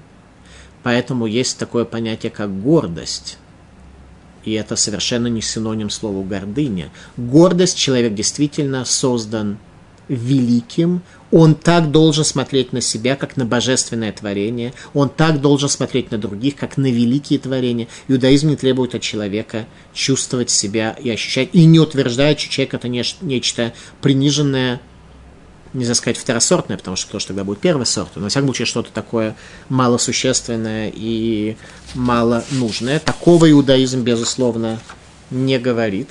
[0.84, 3.38] поэтому есть такое понятие, как гордость
[4.46, 6.90] и это совершенно не синоним слову гордыня.
[7.18, 9.58] Гордость человек действительно создан
[10.08, 16.12] великим, он так должен смотреть на себя, как на божественное творение, он так должен смотреть
[16.12, 17.88] на других, как на великие творения.
[18.08, 22.88] Иудаизм не требует от человека чувствовать себя и ощущать, и не утверждает, что человек это
[22.88, 24.80] нечто приниженное,
[25.76, 28.66] нельзя сказать второсортное, потому что кто же тогда будет первый сорт, но, во всяком случае,
[28.66, 29.36] что-то такое
[29.70, 31.58] малосущественное и
[31.94, 33.00] мало нужное.
[33.00, 34.80] Такого иудаизм, безусловно,
[35.30, 36.10] не говорит.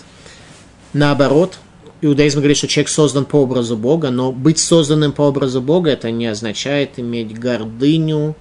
[0.93, 1.59] Наоборот,
[2.03, 6.11] иудаизм говорит, что человек создан по образу Бога, но быть созданным по образу Бога это
[6.11, 8.37] не означает иметь гордыню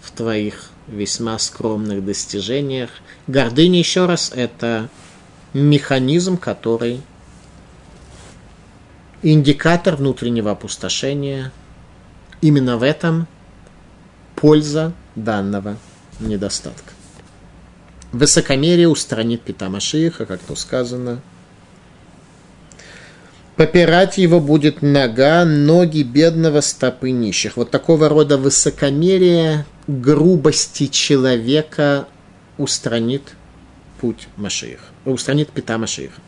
[0.00, 2.90] в твоих весьма скромных достижениях.
[3.26, 4.88] Гордыня, еще раз, это
[5.52, 7.00] механизм, который
[9.22, 11.52] индикатор внутреннего опустошения.
[12.40, 13.26] Именно в этом
[14.34, 15.76] польза данного
[16.20, 16.92] недостатка.
[18.12, 21.20] Высокомерие устранит Питамашиха, как то сказано.
[23.56, 27.58] Попирать его будет нога, ноги бедного, стопы нищих.
[27.58, 32.08] Вот такого рода высокомерие, грубости человека
[32.56, 33.34] устранит
[34.00, 36.20] путь Машиих, устранит Пита Машииха.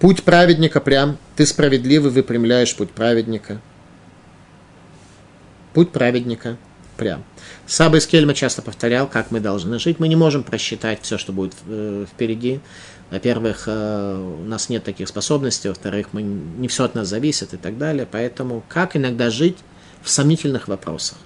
[0.00, 3.60] Путь праведника прям, ты справедливый, выпрямляешь путь праведника.
[5.74, 6.56] Путь праведника
[6.96, 7.24] прям.
[7.66, 9.98] Саба из Кельма часто повторял, как мы должны жить.
[9.98, 12.60] Мы не можем просчитать все, что будет э, впереди.
[13.10, 17.56] Во-первых, э, у нас нет таких способностей, во-вторых, мы, не все от нас зависит и
[17.56, 18.06] так далее.
[18.10, 19.58] Поэтому как иногда жить
[20.02, 21.18] в сомнительных вопросах?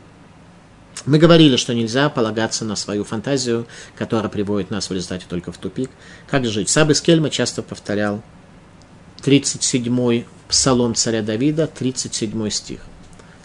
[1.04, 3.66] Мы говорили, что нельзя полагаться на свою фантазию,
[3.96, 5.90] которая приводит нас в результате только в тупик.
[6.30, 6.68] Как жить?
[6.68, 8.22] Сабы Скельма часто повторял
[9.24, 12.80] 37-й псалом царя Давида, 37 стих.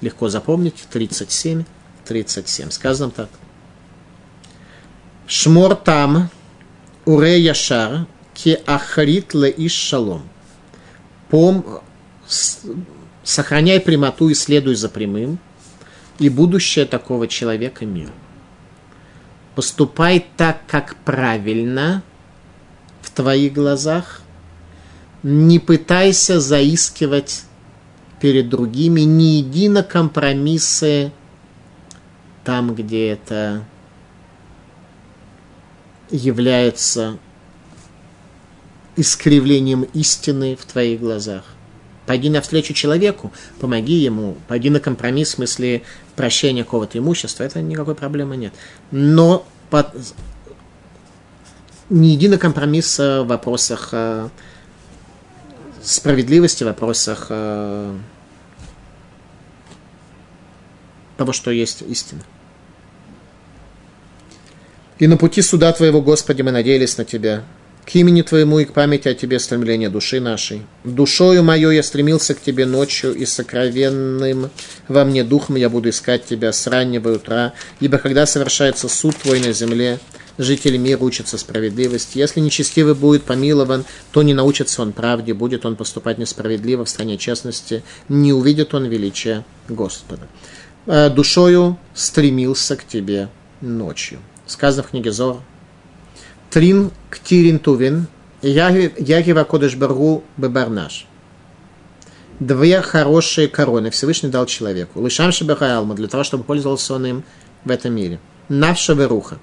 [0.01, 1.63] Легко запомнить, 37,
[2.05, 2.71] 37.
[2.71, 3.29] Сказано так.
[5.27, 6.29] Шмор там,
[7.05, 10.27] уре яшар, ки ахрит ле иш шалом.
[11.29, 11.81] Пом,
[13.23, 15.39] сохраняй прямоту и следуй за прямым,
[16.19, 18.09] и будущее такого человека мир.
[19.55, 22.03] Поступай так, как правильно
[23.01, 24.21] в твоих глазах–
[25.27, 27.43] не пытайся заискивать
[28.21, 31.11] перед другими, не иди на компромиссы
[32.45, 33.65] там, где это
[36.09, 37.17] является
[38.95, 41.43] искривлением истины в твоих глазах.
[42.05, 45.83] Пойди навстречу человеку, помоги ему, пойди на компромисс в смысле
[46.15, 48.53] прощения какого-то имущества, это никакой проблемы нет.
[48.91, 49.93] Но под...
[51.89, 54.29] не иди на компромисс в вопросах э,
[55.87, 57.95] справедливости, в вопросах э,
[61.15, 62.21] того, что есть истина.
[64.99, 67.43] И на пути суда Твоего, Господи, мы надеялись на Тебя.
[67.85, 70.63] К имени Твоему и к памяти о Тебе стремление души нашей.
[70.83, 74.49] Душою мою я стремился к Тебе ночью, и сокровенным
[74.89, 79.39] во мне духом я буду искать Тебя с раннего утра, ибо когда совершается суд Твой
[79.39, 79.99] на земле,
[80.37, 82.17] жители мира учатся справедливости.
[82.17, 87.17] Если нечестивый будет помилован, то не научится он правде, будет он поступать несправедливо в стране
[87.17, 90.27] честности, не увидит он величия Господа.
[90.85, 93.29] Э, душою стремился к тебе
[93.61, 94.19] ночью.
[94.45, 95.41] Сказано в книге Зор.
[96.49, 98.07] Трин ктирин тувин,
[98.41, 101.05] ягива кодыш баргу бебарнаш.
[102.39, 105.01] Две хорошие короны Всевышний дал человеку.
[105.01, 107.23] Лышам шабахайлма, для того, чтобы пользовался он им
[107.65, 108.19] в этом мире.
[108.47, 109.39] Навша веруха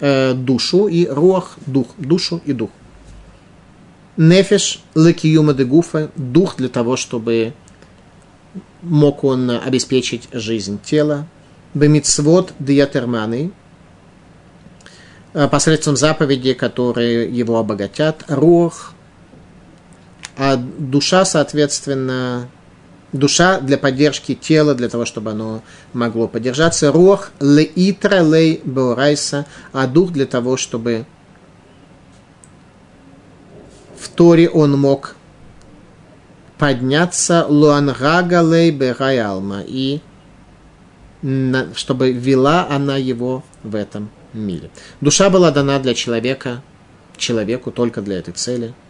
[0.00, 2.70] душу и руах дух, душу и дух.
[4.16, 7.52] Нефеш лекиюма де гуфа, дух для того, чтобы
[8.82, 11.26] мог он обеспечить жизнь тела.
[11.74, 13.52] Бемицвод диатерманы,
[15.32, 18.24] э, посредством заповедей, которые его обогатят.
[18.28, 18.94] Руах,
[20.36, 22.48] а душа, соответственно,
[23.12, 26.92] душа для поддержки тела, для того, чтобы оно могло поддержаться.
[26.92, 31.06] Рох леитра лей беорайса, а дух для того, чтобы
[33.98, 35.16] в Торе он мог
[36.58, 40.00] подняться луангага лей берайалма, и
[41.74, 44.70] чтобы вела она его в этом мире.
[45.00, 46.62] Душа была дана для человека,
[47.16, 48.74] человеку только для этой цели–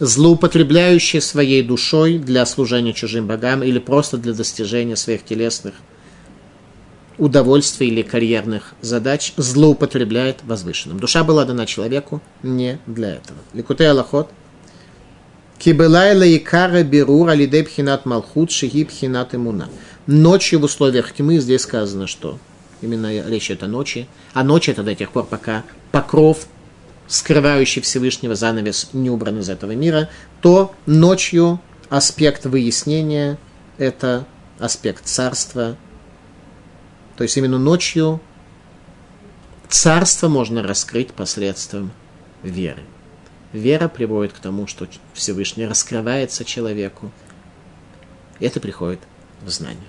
[0.00, 5.74] злоупотребляющие своей душой для служения чужим богам или просто для достижения своих телесных
[7.18, 11.00] удовольствий или карьерных задач, злоупотребляет возвышенным.
[11.00, 13.38] Душа была дана человеку не для этого.
[13.52, 14.30] Ликутей Аллахот.
[15.58, 19.68] Кибелай лаикара берур алидей пхинат малхут шиги пхинат имуна.
[20.06, 22.38] Ночью в условиях тьмы здесь сказано, что
[22.80, 26.46] именно речь это ночи, а ночь это до тех пор, пока покров
[27.08, 30.08] скрывающий Всевышнего занавес не убран из этого мира,
[30.42, 33.38] то ночью аспект выяснения–
[33.78, 34.26] это
[34.58, 35.76] аспект царства.
[37.16, 38.20] То есть именно ночью
[39.68, 41.90] царство можно раскрыть посредством
[42.42, 42.82] веры.
[43.52, 47.10] Вера приводит к тому, что Всевышний раскрывается человеку.
[48.40, 49.00] Это приходит
[49.42, 49.82] в знание.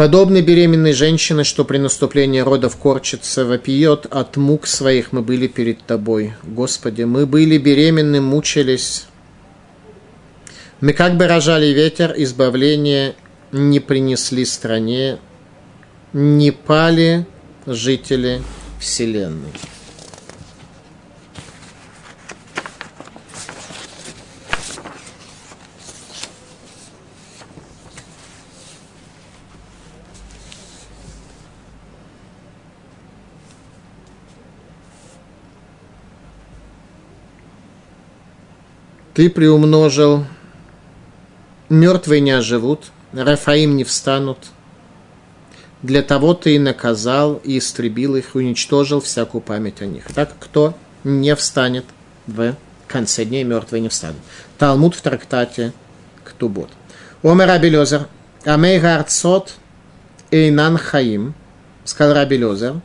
[0.00, 5.84] Подобно беременной женщине, что при наступлении родов корчится, вопиет от мук своих мы были перед
[5.84, 6.32] Тобой.
[6.42, 9.04] Господи, мы были беременны, мучились.
[10.80, 13.14] Мы как бы рожали ветер, избавление
[13.52, 15.18] не принесли стране,
[16.14, 17.26] не пали
[17.66, 18.40] жители
[18.78, 19.52] Вселенной.
[39.14, 40.24] Ты приумножил,
[41.68, 44.38] мертвые не оживут, Рафаим не встанут.
[45.82, 50.04] Для того ты и наказал, и истребил их, уничтожил всякую память о них.
[50.14, 51.86] Так кто не встанет
[52.26, 52.54] в
[52.86, 54.18] конце дней, мертвые не встанут.
[54.58, 55.72] Талмуд в трактате
[56.24, 56.68] Ктубот.
[57.22, 58.06] Омер Абелезер,
[58.44, 59.54] Амей Гарцот
[60.30, 61.34] Эйнан Хаим,
[61.84, 62.80] сказал Рабелезер,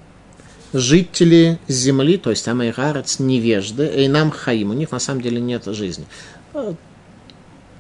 [0.76, 5.64] жители земли, то есть Амайгарец, невежды, и нам Хаим, у них на самом деле нет
[5.66, 6.06] жизни.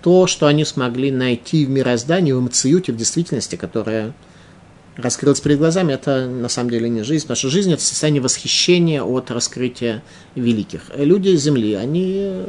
[0.01, 4.13] То, что они смогли найти в мироздании, в Мациюте, в действительности, которая
[4.95, 9.29] раскрылась перед глазами, это на самом деле не жизнь, что жизнь– это состояние восхищения от
[9.29, 10.03] раскрытия
[10.35, 10.83] великих.
[10.95, 12.43] Люди Земли, они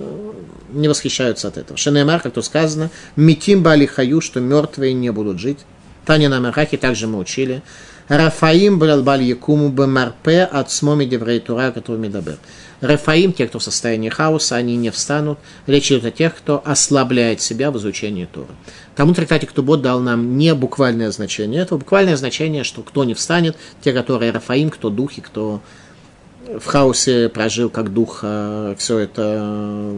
[0.70, 1.76] не восхищаются от этого.
[1.76, 5.59] Шенемар, как тут сказано, «Митим бали хаю», что мертвые не будут жить.
[6.05, 7.62] Таня на Мерхахе также мы учили–
[8.09, 12.38] Рафаим баль якуму бемарпе от смоми деврей тура, который медабер.
[12.80, 15.38] Рафаим, те, кто в состоянии хаоса, они не встанут.
[15.66, 18.48] Речь идет о тех, кто ослабляет себя в изучении Тура.
[18.94, 21.62] Тому трактате Ктубот дал нам не буквальное значение.
[21.62, 25.62] Это буквальное значение, что кто не встанет, те, которые Рафаим, кто духи, кто
[26.47, 29.20] в хаосе прожил как дух э, все это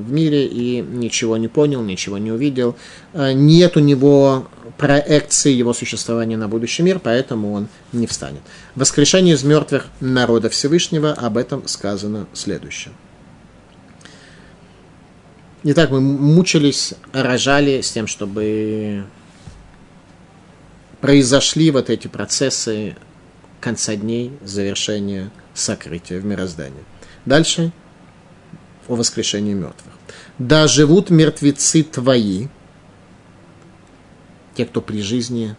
[0.06, 2.76] в мире и ничего не понял, ничего не увидел.
[3.12, 8.40] Э, нет у него проекции его существования на будущий мир, поэтому он не встанет.
[8.74, 12.94] Воскрешение из мертвых народа Всевышнего, об этом сказано следующее.
[15.64, 19.04] Итак, мы мучились, рожали с тем, чтобы
[21.00, 22.96] произошли вот эти процессы
[23.60, 26.84] конца дней, завершения сокрытия в мироздании.
[27.24, 27.72] Дальше
[28.86, 29.94] о воскрешении мертвых.
[30.38, 32.48] Да живут мертвецы твои,
[34.54, 35.56] те, кто при жизни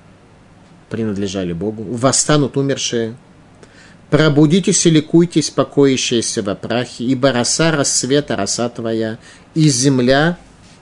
[0.89, 3.15] принадлежали Богу, восстанут умершие,
[4.09, 9.19] пробудитесь и ликуйтесь, покоящиеся во прахе, ибо роса рассвета, роса твоя,
[9.53, 10.37] и земля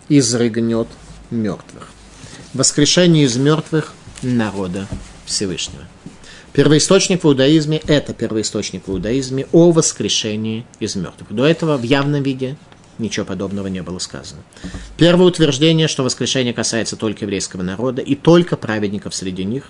[0.10, 0.88] изрыгнет
[1.30, 1.90] мертвых.
[2.54, 4.88] Воскрешение из мертвых народа
[5.26, 5.84] Всевышнего.
[6.58, 11.32] Первоисточник в иудаизме– это первоисточник в иудаизме о воскрешении из мертвых.
[11.32, 12.58] До этого в явном виде
[12.98, 14.42] ничего подобного не было сказано.
[14.98, 19.66] Первое утверждение, что воскрешение касается только еврейского народа и только праведников среди них.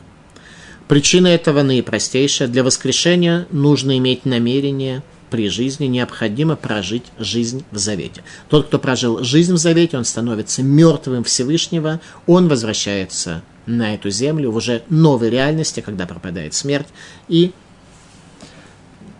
[0.87, 2.47] Причина этого наипростейшая.
[2.47, 8.23] Для воскрешения нужно иметь намерение при жизни, необходимо прожить жизнь в завете.
[8.47, 14.51] Тот, кто прожил жизнь в завете, он становится мертвым Всевышнего, он возвращается на эту землю
[14.51, 16.87] в уже новой реальности, когда пропадает смерть,
[17.27, 17.51] и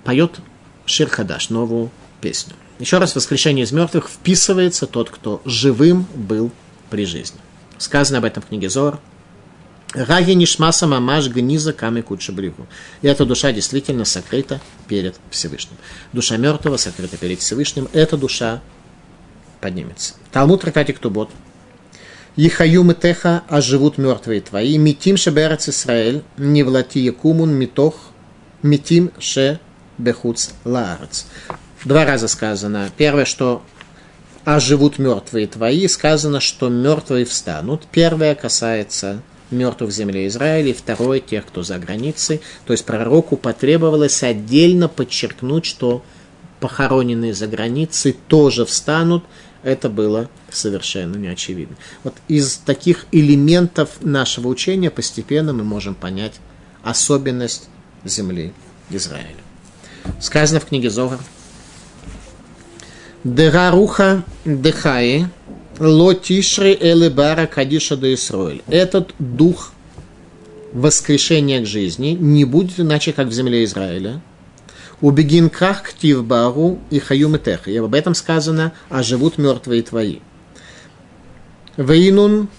[0.03, 0.39] поет
[0.85, 1.91] Ширхадаш, новую
[2.21, 2.53] песню.
[2.79, 6.51] Еще раз, воскрешение из мертвых вписывается тот, кто живым был
[6.89, 7.39] при жизни.
[7.77, 8.99] Сказано об этом в книге Зор.
[9.93, 12.67] Раги нишмаса мамаш гниза камы кучабриху.
[13.01, 15.77] И эта душа действительно сокрыта перед Всевышним.
[16.13, 17.87] Душа мертвого сокрыта перед Всевышним.
[17.93, 18.61] Эта душа
[19.59, 20.13] поднимется.
[20.31, 21.29] Талмуд трактате Ктубот
[22.37, 24.77] Ехаю теха, а живут мертвые твои.
[24.77, 27.95] Митим ше берец Исраэль, не влати якумун митох,
[28.61, 29.59] митим ше
[29.97, 31.25] бехуц лаарец.
[31.83, 32.91] Два раза сказано.
[32.95, 33.63] Первое, что
[34.45, 37.87] а живут мертвые твои, сказано, что мертвые встанут.
[37.91, 42.41] Первое касается мертвых в земле Израиля, и второе тех, кто за границей.
[42.65, 46.03] То есть пророку потребовалось отдельно подчеркнуть, что
[46.59, 49.23] похороненные за границей тоже встанут,
[49.67, 51.75] это было совершенно неочевидно.
[52.05, 56.35] Вот из таких элементов нашего учения постепенно мы можем понять
[56.83, 57.67] особенность
[58.05, 58.53] земли
[58.89, 59.35] Израиля.
[60.21, 61.19] Сказано в книге Зогар.
[63.25, 65.27] Дегаруха дехаи
[65.79, 68.63] лотишри элебара кадиша де Исроэль.
[68.67, 69.73] Этот дух
[70.71, 74.21] воскрешения к жизни не будет иначе, как в земле Израиля–
[75.01, 77.69] у бегинках ктив бару и хаю метеха.
[77.71, 80.19] И об этом сказано, а живут мертвые твои.
[81.77, 82.49] Вейнун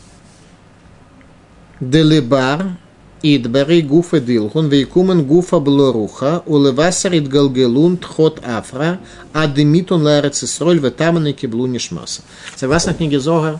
[1.81, 2.77] делибар
[3.23, 9.01] идбари гуфа дилхун вейкумен гуфа блоруха улевасар идгалгелун тхот афра
[9.33, 12.23] адемитун ларец исроль ветаманы киблу нишмаса.
[12.55, 13.59] Согласно книге Зогар,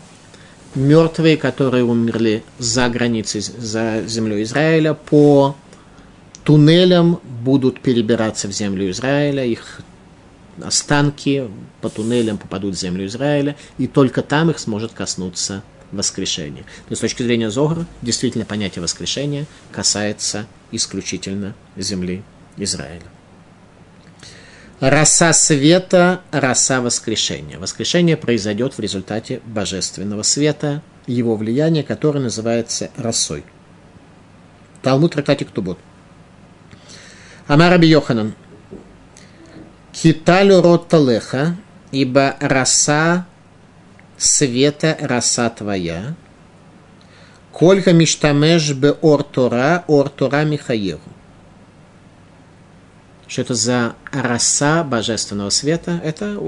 [0.75, 5.55] мертвые, которые умерли за границей, за землей Израиля, по
[6.49, 9.81] туннелям будут перебираться в землю Израиля, их
[10.63, 11.47] останки
[11.79, 16.63] по туннелям попадут в землю Израиля, и только там их сможет коснуться воскрешение.
[16.89, 22.23] Но с точки зрения Зогра, действительно понятие воскрешения касается исключительно земли
[22.57, 23.05] Израиля.
[24.79, 27.59] Роса света, роса воскрешения.
[27.59, 33.43] Воскрешение произойдет в результате божественного света, его влияния, которое называется росой.
[34.81, 35.77] Талмуд трактате Ктубот.
[37.49, 38.35] Амар Раби Йоханан.
[39.91, 41.57] Киталю рот талеха,
[41.91, 43.25] ибо роса
[44.19, 46.13] света роса твоя.
[47.51, 51.01] Колька миштамеш бе ор Тора, ор Тора Михаеву
[53.27, 56.39] что это за роса божественного света, это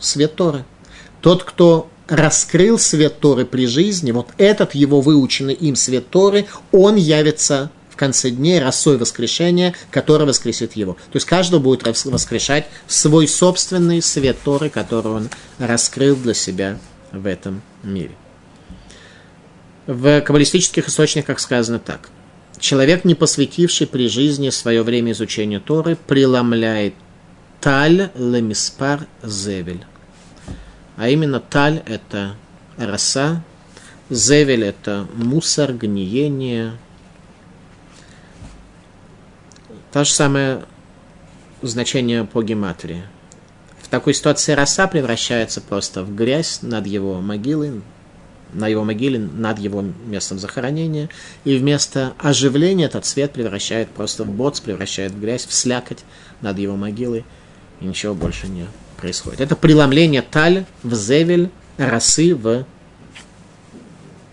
[0.00, 0.64] свет Торы.
[1.20, 6.96] Тот, кто раскрыл свет Торы при жизни, вот этот его выученный им свет Торы, он
[6.96, 7.70] явится
[8.02, 10.94] конце дней росой воскрешения, который воскресит его.
[10.94, 15.28] То есть каждый будет воскрешать свой собственный свет Торы, который он
[15.58, 16.78] раскрыл для себя
[17.12, 18.12] в этом мире.
[19.86, 22.10] В каббалистических источниках сказано так–
[22.62, 26.94] Человек, не посвятивший при жизни свое время изучению Торы, преломляет
[27.60, 29.84] таль лемиспар зевель.
[30.96, 32.36] А именно таль– это
[32.76, 33.42] роса,
[34.10, 36.74] зевель– это мусор, гниение.
[39.92, 40.62] То же самое
[41.60, 43.02] значение по гематрии.
[43.82, 47.82] В такой ситуации роса превращается просто в грязь над его могилой,
[48.54, 51.10] на его могиле над его местом захоронения,
[51.44, 56.04] и вместо оживления этот свет превращает просто в боц, превращает в грязь, в слякоть
[56.40, 57.24] над его могилой,
[57.80, 58.66] и ничего больше не
[58.96, 59.42] происходит.
[59.42, 62.64] Это преломление таль в зевель, росы в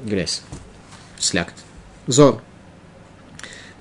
[0.05, 0.41] грязь,
[1.17, 1.55] в слякоть.
[2.07, 2.41] Зор.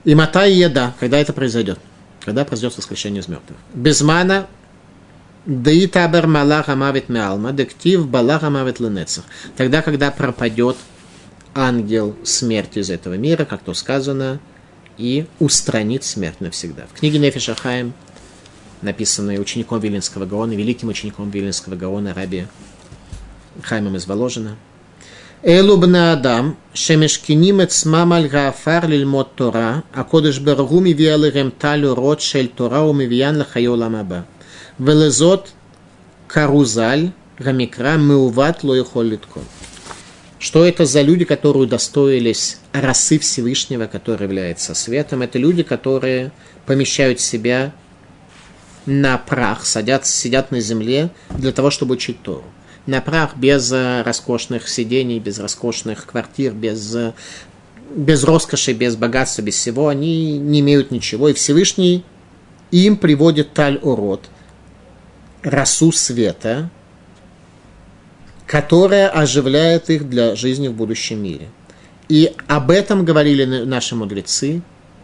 [0.05, 1.79] И мотай еда, когда это произойдет?
[2.25, 3.59] Когда произойдет воскрешение из мертвых.
[3.75, 4.47] Без мана
[5.47, 9.25] Деитабер Малаха Мавит Меалма, дектив Балаха Мавит Ленецах.
[9.57, 10.77] Тогда, когда пропадет
[11.55, 14.41] ангел смерти из этого мира, как то сказано,
[14.99, 16.87] и устранит смерть навсегда.
[16.93, 17.95] В книге Нефиша Хаим,
[18.83, 22.47] написанной учеником Вилинского Гаона, великим учеником Вилинского Гаона, Раби
[23.63, 24.57] Хаймом из Воложина,
[25.45, 33.39] Элубна Адам, Шемешкиним Эцмам Аль-Гафар Лильмот Тора, Акодыш Баргу Мивиалырем Талю Рот Шель Тора Умивиян
[33.39, 34.27] Лахайолам Аба.
[34.81, 35.53] Велезот
[36.27, 39.39] Карузаль Гамикра Меуват Лоихолитко.
[40.41, 45.23] Что это за люди, которые удостоились расы Всевышнего, который является светом?
[45.23, 46.33] Это люди, которые
[46.67, 47.73] помещают себя
[48.87, 52.45] на прах, садятся, сидят на земле для того, чтобы учить Тору.
[52.89, 56.97] На прах без роскошных сидений, без роскошных квартир, без,
[57.95, 59.89] без роскоши, без богатства, без всего.
[59.89, 61.29] Они не имеют ничего.
[61.29, 62.03] И Всевышний
[62.71, 64.31] им приводит таль-урод–
[65.43, 66.71] росу света,
[68.47, 71.49] которая оживляет их для жизни в будущем мире.
[72.09, 74.63] И об этом говорили наши мудрецы,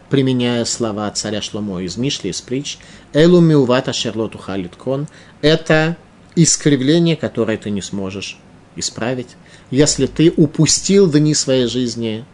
[0.09, 2.79] применяя слова царя Шломо из Мишли, из притч,
[3.13, 5.07] «Элу миувата шерлоту халиткон»–
[5.43, 5.97] это
[6.35, 8.37] искривление, которое ты не сможешь
[8.75, 9.35] исправить.
[9.71, 12.25] Если ты упустил дни своей жизни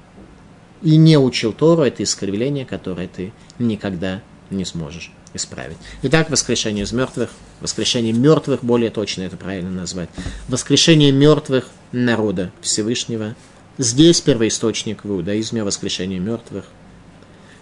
[0.81, 5.77] и не учил Тору, это искривление, которое ты никогда не сможешь исправить.
[6.01, 7.29] Итак, воскрешение из мертвых,
[7.61, 10.09] воскрешение мертвых, более точно это правильно назвать,
[10.47, 13.35] воскрешение мертвых народа Всевышнего.
[13.77, 16.65] Здесь первоисточник в иудаизме воскрешение мертвых.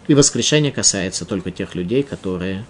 [0.08, 2.66] И воскрешение касается только тех людей, которые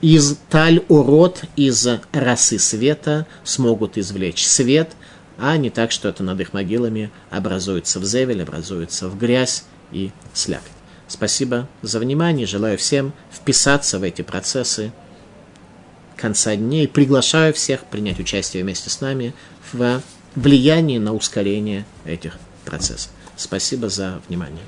[0.00, 4.92] из таль-урод, из расы света смогут извлечь свет,
[5.38, 10.10] а не так, что это над их могилами образуется в зевель, образуется в грязь и
[10.32, 10.70] слякоть.
[11.08, 12.46] Спасибо за внимание.
[12.46, 14.92] Желаю всем вписаться в эти процессы
[16.16, 16.86] конца дней.
[16.86, 19.34] Приглашаю всех принять участие вместе с нами
[19.72, 20.02] в
[20.36, 23.10] влиянии на ускорение этих процессов.
[23.36, 24.62] Спасибо за внимание.